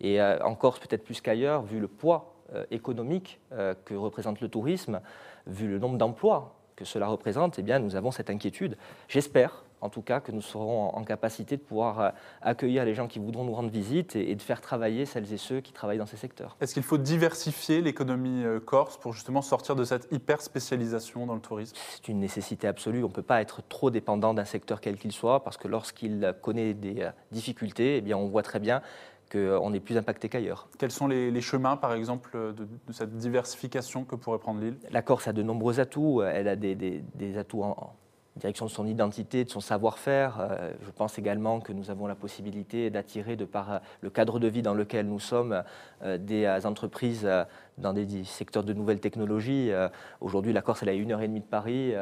et 0.00 0.22
en 0.22 0.54
Corse 0.54 0.78
peut-être 0.78 1.04
plus 1.04 1.20
qu'ailleurs, 1.20 1.62
vu 1.62 1.80
le 1.80 1.88
poids 1.88 2.34
économique 2.70 3.40
que 3.84 3.94
représente 3.94 4.40
le 4.40 4.48
tourisme, 4.48 5.00
vu 5.46 5.68
le 5.68 5.78
nombre 5.78 5.98
d'emplois 5.98 6.54
que 6.76 6.84
cela 6.84 7.08
représente, 7.08 7.58
eh 7.58 7.62
bien, 7.62 7.80
nous 7.80 7.96
avons 7.96 8.12
cette 8.12 8.30
inquiétude. 8.30 8.76
J'espère, 9.08 9.64
en 9.80 9.88
tout 9.88 10.02
cas, 10.02 10.20
que 10.20 10.30
nous 10.30 10.40
serons 10.40 10.94
en 10.94 11.02
capacité 11.04 11.56
de 11.56 11.62
pouvoir 11.62 12.00
euh, 12.00 12.10
accueillir 12.40 12.84
les 12.84 12.94
gens 12.94 13.08
qui 13.08 13.18
voudront 13.18 13.44
nous 13.44 13.52
rendre 13.52 13.70
visite 13.70 14.14
et 14.16 14.34
de 14.34 14.42
faire 14.42 14.60
travailler 14.60 15.04
celles 15.04 15.32
et 15.32 15.36
ceux 15.36 15.60
qui 15.60 15.72
travaillent 15.72 15.98
dans 15.98 16.06
ces 16.06 16.16
secteurs. 16.16 16.56
Est-ce 16.60 16.74
qu'il 16.74 16.82
faut 16.82 16.98
diversifier 16.98 17.80
l'économie 17.80 18.44
euh, 18.44 18.60
corse 18.60 18.96
pour 18.96 19.12
justement 19.12 19.42
sortir 19.42 19.74
de 19.74 19.84
cette 19.84 20.06
hyper 20.12 20.40
spécialisation 20.40 21.26
dans 21.26 21.34
le 21.34 21.40
tourisme? 21.40 21.76
C'est 21.96 22.08
une 22.08 22.20
nécessité 22.20 22.68
absolue. 22.68 23.02
On 23.02 23.08
ne 23.08 23.12
peut 23.12 23.22
pas 23.22 23.40
être 23.40 23.62
trop 23.68 23.90
dépendant 23.90 24.34
d'un 24.34 24.44
secteur 24.44 24.80
quel 24.80 24.96
qu'il 24.96 25.12
soit 25.12 25.42
parce 25.42 25.56
que 25.56 25.66
lorsqu'il 25.66 26.34
connaît 26.42 26.74
des 26.74 27.02
euh, 27.02 27.10
difficultés, 27.32 27.96
eh 27.96 28.00
bien, 28.00 28.16
on 28.16 28.28
voit 28.28 28.42
très 28.42 28.60
bien 28.60 28.82
qu'on 29.28 29.72
est 29.72 29.80
plus 29.80 29.96
impacté 29.96 30.28
qu'ailleurs. 30.28 30.68
Quels 30.78 30.90
sont 30.90 31.06
les, 31.06 31.40
chemins, 31.40 31.76
par 31.76 31.92
exemple, 31.92 32.36
de, 32.36 32.92
cette 32.92 33.16
diversification 33.16 34.04
que 34.04 34.16
pourrait 34.16 34.38
prendre 34.38 34.60
l'île? 34.60 34.76
La 34.90 35.02
Corse 35.02 35.28
a 35.28 35.32
de 35.32 35.42
nombreux 35.42 35.80
atouts. 35.80 36.22
Elle 36.22 36.48
a 36.48 36.56
des, 36.56 37.38
atouts 37.38 37.62
en, 37.62 37.94
direction 38.38 38.66
de 38.66 38.70
son 38.70 38.86
identité, 38.86 39.44
de 39.44 39.50
son 39.50 39.60
savoir-faire. 39.60 40.38
Euh, 40.40 40.72
je 40.82 40.90
pense 40.90 41.18
également 41.18 41.60
que 41.60 41.72
nous 41.72 41.90
avons 41.90 42.06
la 42.06 42.14
possibilité 42.14 42.88
d'attirer, 42.90 43.36
de 43.36 43.44
par 43.44 43.72
euh, 43.72 43.78
le 44.00 44.10
cadre 44.10 44.38
de 44.38 44.48
vie 44.48 44.62
dans 44.62 44.74
lequel 44.74 45.06
nous 45.06 45.20
sommes, 45.20 45.62
euh, 46.02 46.16
des 46.16 46.48
entreprises 46.64 47.28
dans 47.76 47.92
des 47.92 48.24
secteurs 48.24 48.64
de 48.64 48.72
nouvelles 48.72 49.00
technologies. 49.00 49.70
Aujourd'hui, 50.20 50.52
la 50.52 50.62
Corse, 50.62 50.82
elle 50.82 50.88
est 50.88 50.92
à 50.92 50.94
une 50.94 51.12
heure 51.12 51.20
et 51.20 51.28
demie 51.28 51.40
de 51.40 51.44
Paris. 51.44 51.94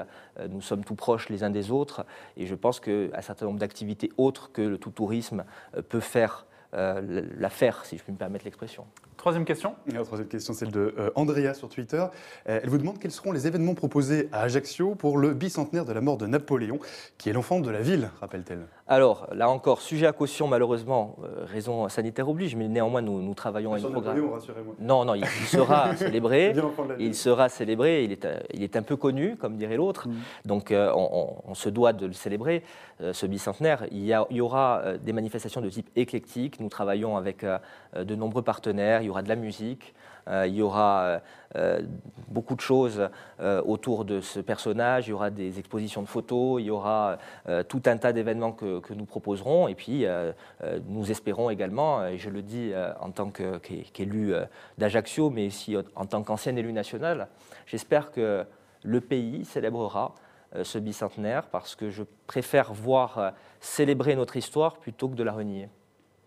Nous 0.48 0.60
sommes 0.60 0.84
tout 0.84 0.94
proches 0.94 1.28
les 1.28 1.42
uns 1.42 1.50
des 1.50 1.70
autres. 1.70 2.06
Et 2.36 2.46
je 2.46 2.54
pense 2.54 2.80
qu'un 2.80 3.20
certain 3.20 3.46
nombre 3.46 3.58
d'activités 3.58 4.10
autres 4.16 4.52
que 4.52 4.62
le 4.62 4.78
tout 4.78 4.90
tourisme 4.90 5.44
peut 5.88 6.00
faire 6.00 6.46
euh, 6.74 7.22
l'affaire, 7.38 7.84
si 7.84 7.98
je 7.98 8.02
puis 8.02 8.12
me 8.12 8.18
permettre 8.18 8.44
l'expression. 8.44 8.84
Troisième 9.16 9.44
question. 9.44 9.74
La 9.86 10.04
troisième 10.04 10.28
question, 10.28 10.52
celle 10.52 10.70
de 10.70 10.94
euh, 10.98 11.10
Andrea 11.14 11.54
sur 11.54 11.68
Twitter. 11.68 12.04
Euh, 12.48 12.60
elle 12.62 12.68
vous 12.68 12.78
demande 12.78 12.98
quels 12.98 13.10
seront 13.10 13.32
les 13.32 13.46
événements 13.46 13.74
proposés 13.74 14.28
à 14.30 14.42
Ajaccio 14.42 14.94
pour 14.94 15.16
le 15.16 15.32
bicentenaire 15.32 15.84
de 15.84 15.92
la 15.92 16.00
mort 16.00 16.18
de 16.18 16.26
Napoléon, 16.26 16.78
qui 17.16 17.30
est 17.30 17.32
l'enfant 17.32 17.60
de 17.60 17.70
la 17.70 17.80
ville, 17.80 18.10
rappelle-t-elle. 18.20 18.66
Alors, 18.88 19.26
là 19.32 19.48
encore, 19.48 19.80
sujet 19.80 20.06
à 20.06 20.12
caution, 20.12 20.46
malheureusement, 20.46 21.16
euh, 21.24 21.44
raison 21.46 21.88
sanitaire 21.88 22.28
oblige, 22.28 22.54
mais 22.54 22.68
néanmoins, 22.68 23.02
nous, 23.02 23.20
nous 23.22 23.34
travaillons 23.34 23.72
à 23.72 23.78
une 23.78 23.90
programme. 23.90 24.22
Non, 24.78 25.04
non, 25.04 25.14
il, 25.14 25.26
sera 25.26 25.96
célébré. 25.96 26.54
il 26.98 27.14
sera 27.14 27.48
célébré. 27.48 28.04
Il 28.04 28.12
est, 28.12 28.28
il 28.52 28.62
est 28.62 28.76
un 28.76 28.82
peu 28.82 28.96
connu, 28.96 29.36
comme 29.36 29.56
dirait 29.56 29.76
l'autre. 29.76 30.08
Mm. 30.08 30.14
Donc, 30.44 30.72
on, 30.72 31.54
se 31.54 31.68
doit 31.70 31.94
de 31.94 32.06
le 32.06 32.12
célébrer, 32.12 32.62
ce 33.12 33.26
bicentenaire. 33.26 33.86
Il 33.90 34.04
y, 34.04 34.14
il 34.30 34.36
y 34.36 34.40
aura 34.40 34.82
des 35.02 35.12
manifestations 35.12 35.62
de 35.62 35.70
type 35.70 35.90
éclectique. 35.96 36.55
Nous 36.60 36.68
travaillons 36.68 37.16
avec 37.16 37.44
de 37.44 38.14
nombreux 38.14 38.42
partenaires 38.42 39.02
il 39.02 39.06
y 39.06 39.10
aura 39.10 39.22
de 39.22 39.28
la 39.28 39.36
musique, 39.36 39.94
euh, 40.28 40.46
il 40.46 40.54
y 40.54 40.62
aura 40.62 41.02
euh, 41.02 41.18
euh, 41.54 41.80
beaucoup 42.28 42.56
de 42.56 42.60
choses 42.60 43.08
autour 43.38 44.04
de 44.04 44.20
ce 44.20 44.40
personnage, 44.40 45.06
il 45.06 45.10
y 45.10 45.12
aura 45.12 45.30
des 45.30 45.58
expositions 45.58 46.02
de 46.02 46.08
photos, 46.08 46.60
il 46.60 46.66
y 46.66 46.70
aura 46.70 47.18
tout 47.68 47.82
un 47.86 47.96
tas 47.96 48.12
d'événements 48.12 48.52
que, 48.52 48.92
nous 48.94 49.04
proposerons. 49.04 49.68
Et 49.68 49.74
puis, 49.74 50.04
nous 50.88 51.10
espérons 51.10 51.50
également, 51.50 52.04
et 52.06 52.18
je 52.18 52.30
le 52.30 52.42
dis 52.42 52.72
en 53.00 53.10
tant 53.10 53.30
qu'élu 53.30 54.34
d'Ajaccio, 54.78 55.30
mais 55.30 55.46
aussi 55.46 55.76
en 55.94 56.06
tant 56.06 56.22
qu'ancien 56.22 56.56
élu 56.56 56.72
national, 56.72 57.28
j'espère 57.66 58.10
que 58.10 58.44
le 58.82 59.00
pays 59.00 59.44
célébrera 59.44 60.14
ce 60.62 60.78
bicentenaire 60.78 61.46
parce 61.46 61.74
que 61.74 61.90
je 61.90 62.02
préfère 62.26 62.72
voir 62.72 63.32
célébrer 63.60 64.16
notre 64.16 64.36
histoire 64.36 64.78
plutôt 64.78 65.08
que 65.08 65.14
de 65.14 65.22
la 65.22 65.32
renier. 65.32 65.68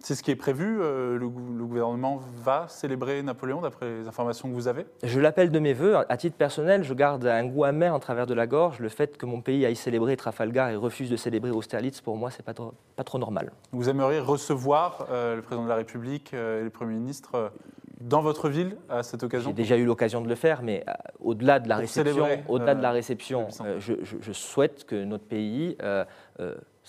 C'est 0.01 0.15
ce 0.15 0.23
qui 0.23 0.31
est 0.31 0.35
prévu 0.35 0.79
euh, 0.81 1.17
le, 1.17 1.27
gouvernement 1.27 2.21
va 2.41 2.67
célébrer 2.69 3.21
Napoléon, 3.21 3.61
d'après 3.61 3.99
les 3.99 4.07
informations 4.07 4.47
que 4.47 4.53
vous 4.53 4.69
avez? 4.69 4.85
Je 5.03 5.19
l'appelle 5.19 5.51
de 5.51 5.59
mes 5.59 5.73
voeux. 5.73 5.97
À 5.97 6.17
titre 6.17 6.37
personnel, 6.37 6.83
je 6.83 6.93
garde 6.93 7.25
un 7.25 7.45
goût 7.45 7.65
amer 7.65 7.93
en 7.93 7.99
travers 7.99 8.25
de 8.25 8.33
la 8.33 8.47
gorge. 8.47 8.79
Le 8.79 8.87
fait 8.87 9.17
que 9.17 9.25
mon 9.25 9.41
pays 9.41 9.65
aille 9.65 9.75
célébrer 9.75 10.15
Trafalgar 10.15 10.69
et 10.69 10.77
refuse 10.77 11.09
de 11.09 11.17
célébrer 11.17 11.51
Austerlitz, 11.51 11.99
pour 11.99 12.15
moi, 12.15 12.31
c'est 12.31 12.43
pas 12.43 12.53
trop, 12.53 12.73
pas 12.95 13.03
trop 13.03 13.19
normal. 13.19 13.51
Vous 13.73 13.89
aimeriez 13.89 14.19
recevoir 14.19 15.05
euh, 15.11 15.35
le 15.35 15.41
président 15.41 15.65
de 15.65 15.69
la 15.69 15.75
République 15.75 16.33
euh, 16.33 16.61
et 16.61 16.63
le 16.63 16.69
Premier 16.69 16.95
ministre 16.95 17.51
dans 17.99 18.21
votre 18.21 18.47
ville 18.47 18.77
à 18.87 19.03
cette 19.03 19.23
occasion? 19.23 19.49
J'ai 19.49 19.55
déjà 19.55 19.75
eu 19.75 19.83
l'occasion 19.83 20.21
de 20.21 20.29
le 20.29 20.35
faire, 20.35 20.61
mais 20.63 20.85
au-delà 21.19 21.59
de 21.59 21.67
la 21.67 21.75
réception, 21.75 22.25
au-delà 22.47 22.73
de 22.73 22.81
la 22.81 22.91
réception, 22.91 23.49
je, 23.79 23.93
je, 24.01 24.31
souhaite 24.31 24.85
que 24.85 25.03
notre 25.03 25.25
pays 25.25 25.75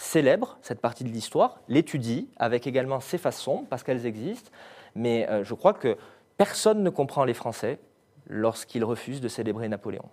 célèbre 0.01 0.57
cette 0.63 0.81
partie 0.81 1.05
de 1.05 1.11
l'histoire, 1.11 1.61
l'étudie, 1.69 2.29
avec 2.39 2.67
également 2.67 3.01
ses 3.01 3.19
façons, 3.19 3.67
parce 3.69 3.83
qu'elles 3.83 4.07
existent, 4.07 4.51
mais 4.95 5.29
euh, 5.29 5.45
je 5.45 5.53
crois 5.53 5.75
que 5.75 5.97
personne 6.39 6.83
ne 6.83 6.89
comprend 6.89 7.25
les 7.25 7.35
Français 7.35 7.79
lorsqu'ils 8.27 8.83
refusent 8.83 9.21
de 9.21 9.29
célébrer 9.29 9.69
Napoléon. 9.69 10.09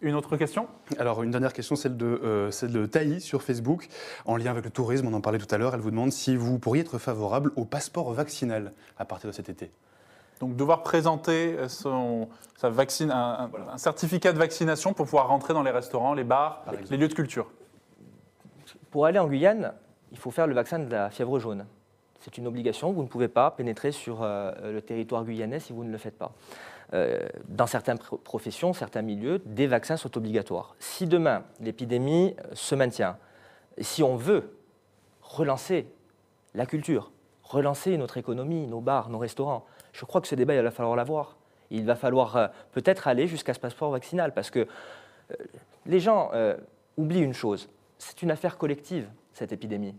Une 0.00 0.14
autre 0.14 0.36
question? 0.36 0.68
Alors, 0.98 1.24
une 1.24 1.32
dernière 1.32 1.52
question, 1.52 1.74
celle 1.74 1.96
de, 1.96 2.06
euh, 2.06 2.50
celle 2.52 2.72
de 2.72 2.86
Taï 2.86 3.20
sur 3.20 3.42
Facebook, 3.42 3.88
en 4.26 4.36
lien 4.36 4.52
avec 4.52 4.64
le 4.64 4.70
tourisme, 4.70 5.08
on 5.08 5.14
en 5.14 5.20
parlait 5.20 5.38
tout 5.38 5.52
à 5.52 5.58
l'heure. 5.58 5.74
Elle 5.74 5.80
vous 5.80 5.90
demande 5.90 6.12
si 6.12 6.36
vous 6.36 6.60
pourriez 6.60 6.82
être 6.82 6.98
favorable 6.98 7.52
au 7.56 7.64
passeport 7.64 8.12
vaccinal 8.12 8.72
à 8.96 9.04
partir 9.04 9.28
de 9.28 9.34
cet 9.34 9.48
été. 9.48 9.72
Donc, 10.38 10.54
devoir 10.54 10.82
présenter 10.82 11.56
son, 11.68 12.28
sa 12.56 12.68
vaccine, 12.70 13.10
un, 13.10 13.50
certificat 13.76 14.32
de 14.32 14.38
vaccination 14.38 14.92
pour 14.92 15.06
pouvoir 15.06 15.28
rentrer 15.28 15.52
dans 15.52 15.62
les 15.62 15.70
restaurants, 15.70 16.14
les 16.14 16.24
bars, 16.24 16.64
les 16.90 16.96
lieux 16.96 17.08
de 17.08 17.14
culture. 17.14 17.48
Pour 18.92 19.06
aller 19.06 19.18
en 19.18 19.26
Guyane, 19.26 19.72
il 20.12 20.18
faut 20.18 20.30
faire 20.30 20.46
le 20.46 20.54
vaccin 20.54 20.78
de 20.78 20.90
la 20.90 21.08
fièvre 21.08 21.38
jaune. 21.38 21.64
C'est 22.20 22.36
une 22.36 22.46
obligation, 22.46 22.92
vous 22.92 23.02
ne 23.02 23.08
pouvez 23.08 23.26
pas 23.26 23.50
pénétrer 23.50 23.90
sur 23.90 24.22
euh, 24.22 24.52
le 24.70 24.82
territoire 24.82 25.24
guyanais 25.24 25.60
si 25.60 25.72
vous 25.72 25.82
ne 25.82 25.90
le 25.90 25.96
faites 25.96 26.18
pas. 26.18 26.32
Euh, 26.92 27.26
dans 27.48 27.66
certaines 27.66 27.98
professions, 27.98 28.74
certains 28.74 29.00
milieux, 29.00 29.40
des 29.46 29.66
vaccins 29.66 29.96
sont 29.96 30.14
obligatoires. 30.18 30.76
Si 30.78 31.06
demain 31.06 31.42
l'épidémie 31.58 32.36
euh, 32.38 32.50
se 32.52 32.74
maintient, 32.74 33.16
si 33.78 34.02
on 34.02 34.14
veut 34.14 34.58
relancer 35.22 35.86
la 36.52 36.66
culture, 36.66 37.12
relancer 37.44 37.96
notre 37.96 38.18
économie, 38.18 38.66
nos 38.66 38.82
bars, 38.82 39.08
nos 39.08 39.18
restaurants, 39.18 39.64
je 39.94 40.04
crois 40.04 40.20
que 40.20 40.28
ce 40.28 40.34
débat, 40.34 40.54
il 40.54 40.60
va 40.60 40.70
falloir 40.70 40.96
l'avoir. 40.96 41.38
Il 41.70 41.86
va 41.86 41.96
falloir 41.96 42.50
peut-être 42.72 43.08
aller 43.08 43.26
jusqu'à 43.26 43.54
ce 43.54 43.58
passeport 43.58 43.90
vaccinal, 43.90 44.34
parce 44.34 44.50
que 44.50 44.68
les 45.86 46.00
gens 46.00 46.30
oublient 46.98 47.22
une 47.22 47.32
chose, 47.32 47.70
c'est 48.02 48.22
une 48.22 48.32
affaire 48.32 48.58
collective, 48.58 49.08
cette 49.32 49.52
épidémie. 49.52 49.94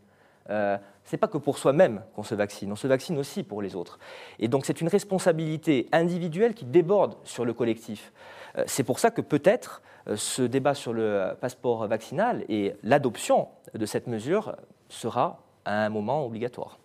Euh, 0.49 0.77
ce 1.05 1.15
n'est 1.15 1.17
pas 1.17 1.29
que 1.29 1.37
pour 1.37 1.57
soi-même 1.57 2.01
qu'on 2.15 2.23
se 2.23 2.35
vaccine, 2.35 2.69
on 2.71 2.75
se 2.75 2.85
vaccine 2.85 3.17
aussi 3.17 3.43
pour 3.43 3.61
les 3.61 3.75
autres. 3.75 3.97
Et 4.39 4.49
donc 4.49 4.65
c'est 4.65 4.81
une 4.81 4.89
responsabilité 4.89 5.87
individuelle 5.93 6.53
qui 6.53 6.65
déborde 6.65 7.15
sur 7.23 7.45
le 7.45 7.53
collectif. 7.53 8.11
Euh, 8.57 8.63
c'est 8.67 8.83
pour 8.83 8.99
ça 8.99 9.09
que 9.09 9.21
peut-être 9.21 9.81
euh, 10.07 10.17
ce 10.17 10.41
débat 10.41 10.73
sur 10.73 10.91
le 10.91 11.33
passeport 11.39 11.87
vaccinal 11.87 12.43
et 12.49 12.75
l'adoption 12.83 13.47
de 13.73 13.85
cette 13.85 14.07
mesure 14.07 14.57
sera 14.89 15.39
à 15.63 15.85
un 15.85 15.89
moment 15.89 16.25
obligatoire. 16.25 16.79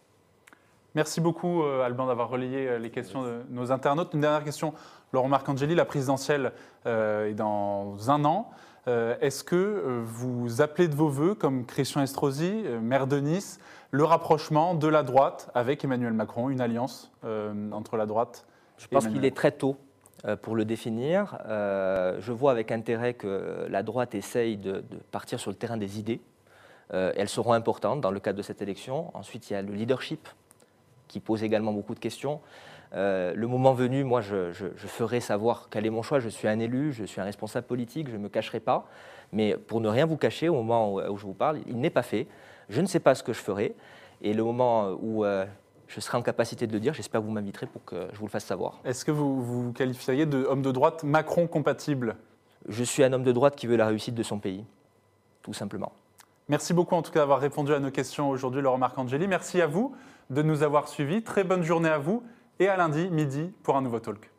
Merci 0.94 1.20
beaucoup, 1.20 1.62
Alban, 1.62 2.06
d'avoir 2.06 2.28
relayé 2.30 2.78
les 2.78 2.90
questions 2.90 3.22
de 3.22 3.42
nos 3.50 3.70
internautes. 3.70 4.14
Une 4.14 4.22
dernière 4.22 4.42
question, 4.42 4.72
Laurent 5.12 5.28
Marcangeli, 5.28 5.74
la 5.74 5.84
présidentielle 5.84 6.52
est 6.86 7.34
dans 7.34 8.10
un 8.10 8.24
an. 8.24 8.50
Euh, 8.88 9.16
est-ce 9.20 9.44
que 9.44 9.54
euh, 9.54 10.02
vous 10.02 10.62
appelez 10.62 10.88
de 10.88 10.94
vos 10.94 11.08
voeux, 11.08 11.34
comme 11.34 11.66
Christian 11.66 12.00
Estrosi, 12.00 12.62
euh, 12.64 12.80
maire 12.80 13.06
de 13.06 13.18
Nice, 13.18 13.60
le 13.90 14.04
rapprochement 14.04 14.74
de 14.74 14.88
la 14.88 15.02
droite 15.02 15.50
avec 15.54 15.84
Emmanuel 15.84 16.14
Macron, 16.14 16.48
une 16.48 16.60
alliance 16.60 17.10
entre 17.72 17.96
la 17.96 18.04
droite 18.04 18.46
Je 18.76 18.86
pense 18.86 19.06
qu'il 19.06 19.24
est 19.24 19.34
très 19.34 19.50
tôt 19.50 19.78
pour 20.42 20.56
le 20.56 20.66
définir. 20.66 21.38
je 21.48 22.32
vois 22.32 22.50
avec 22.50 22.70
intérêt 22.70 23.14
que 23.14 23.66
la 23.70 23.82
droite 23.82 24.14
essaye 24.14 24.58
de, 24.58 24.84
partir 25.10 25.40
sur 25.40 25.50
le 25.50 25.56
terrain 25.56 25.78
des 25.78 25.98
idées. 25.98 26.20
elles 26.90 27.30
seront 27.30 27.54
importantes 27.54 28.02
dans 28.02 28.10
le 28.10 28.20
cadre 28.20 28.36
de 28.36 28.42
cette 28.42 28.60
élection. 28.60 29.10
Ensuite, 29.16 29.48
il 29.48 29.54
y 29.54 29.56
a 29.56 29.62
le 29.62 29.72
leadership 29.72 30.28
qui 31.06 31.18
pose 31.18 31.42
également 31.42 31.72
beaucoup 31.72 31.94
de 31.94 32.00
questions. 32.00 32.42
Euh, 32.94 33.32
le 33.34 33.46
moment 33.46 33.74
venu, 33.74 34.04
moi, 34.04 34.20
je, 34.20 34.52
ferai 34.76 35.20
savoir 35.20 35.68
quel 35.70 35.86
est 35.86 35.90
mon 35.90 36.02
choix. 36.02 36.20
Je 36.20 36.28
suis 36.28 36.48
un 36.48 36.58
élu, 36.58 36.92
je 36.92 37.04
suis 37.04 37.20
un 37.20 37.24
responsable 37.24 37.66
politique, 37.66 38.08
je 38.08 38.16
ne 38.16 38.22
me 38.22 38.28
cacherai 38.28 38.60
pas. 38.60 38.86
Mais 39.32 39.56
pour 39.56 39.80
ne 39.80 39.88
rien 39.88 40.06
vous 40.06 40.16
cacher, 40.16 40.48
au 40.48 40.54
moment 40.54 40.94
où, 40.94 41.16
je 41.16 41.26
vous 41.26 41.34
parle, 41.34 41.58
il 41.66 41.78
n'est 41.78 41.90
pas 41.90 42.02
fait. 42.02 42.26
Je 42.68 42.80
ne 42.80 42.86
sais 42.86 43.00
pas 43.00 43.14
ce 43.14 43.22
que 43.22 43.32
je 43.32 43.40
ferai. 43.40 43.74
Et 44.22 44.32
le 44.32 44.42
moment 44.42 44.90
où 45.00 45.24
euh, 45.24 45.44
je 45.86 46.00
serai 46.00 46.18
en 46.18 46.22
capacité 46.22 46.66
de 46.66 46.72
le 46.72 46.80
dire, 46.80 46.94
j'espère 46.94 47.20
que 47.20 47.26
vous 47.26 47.32
m'inviterez 47.32 47.66
pour 47.66 47.84
que 47.84 48.08
je 48.12 48.18
vous 48.18 48.26
le 48.26 48.30
fasse 48.30 48.44
savoir. 48.44 48.80
Est-ce 48.84 49.04
que 49.04 49.10
vous 49.10 49.42
vous 49.42 49.72
qualifieriez 49.72 50.26
d'homme 50.26 50.62
de 50.62 50.70
droite 50.70 51.04
Macron 51.04 51.46
compatible? 51.46 52.16
Je 52.68 52.84
suis 52.84 53.04
un 53.04 53.12
homme 53.12 53.22
de 53.22 53.32
droite 53.32 53.54
qui 53.56 53.66
veut 53.66 53.76
la 53.76 53.86
réussite 53.86 54.14
de 54.14 54.22
son 54.22 54.38
pays, 54.38 54.64
tout 55.42 55.54
simplement. 55.54 55.92
Merci 56.48 56.74
beaucoup 56.74 56.94
en 56.94 57.02
tout 57.02 57.12
cas 57.12 57.20
d'avoir 57.20 57.40
répondu 57.40 57.72
à 57.72 57.78
nos 57.78 57.90
questions 57.90 58.30
aujourd'hui, 58.30 58.62
Laurent 58.62 58.78
Marcangeli. 58.78 59.28
Merci 59.28 59.60
à 59.60 59.66
vous 59.66 59.94
de 60.30 60.42
nous 60.42 60.62
avoir 60.62 60.88
suivis. 60.88 61.22
Très 61.22 61.44
bonne 61.44 61.62
journée 61.62 61.90
à 61.90 61.98
vous 61.98 62.22
et 62.58 62.68
à 62.68 62.76
lundi 62.76 63.08
midi 63.10 63.52
pour 63.62 63.76
un 63.76 63.82
nouveau 63.82 64.00
talk. 64.00 64.30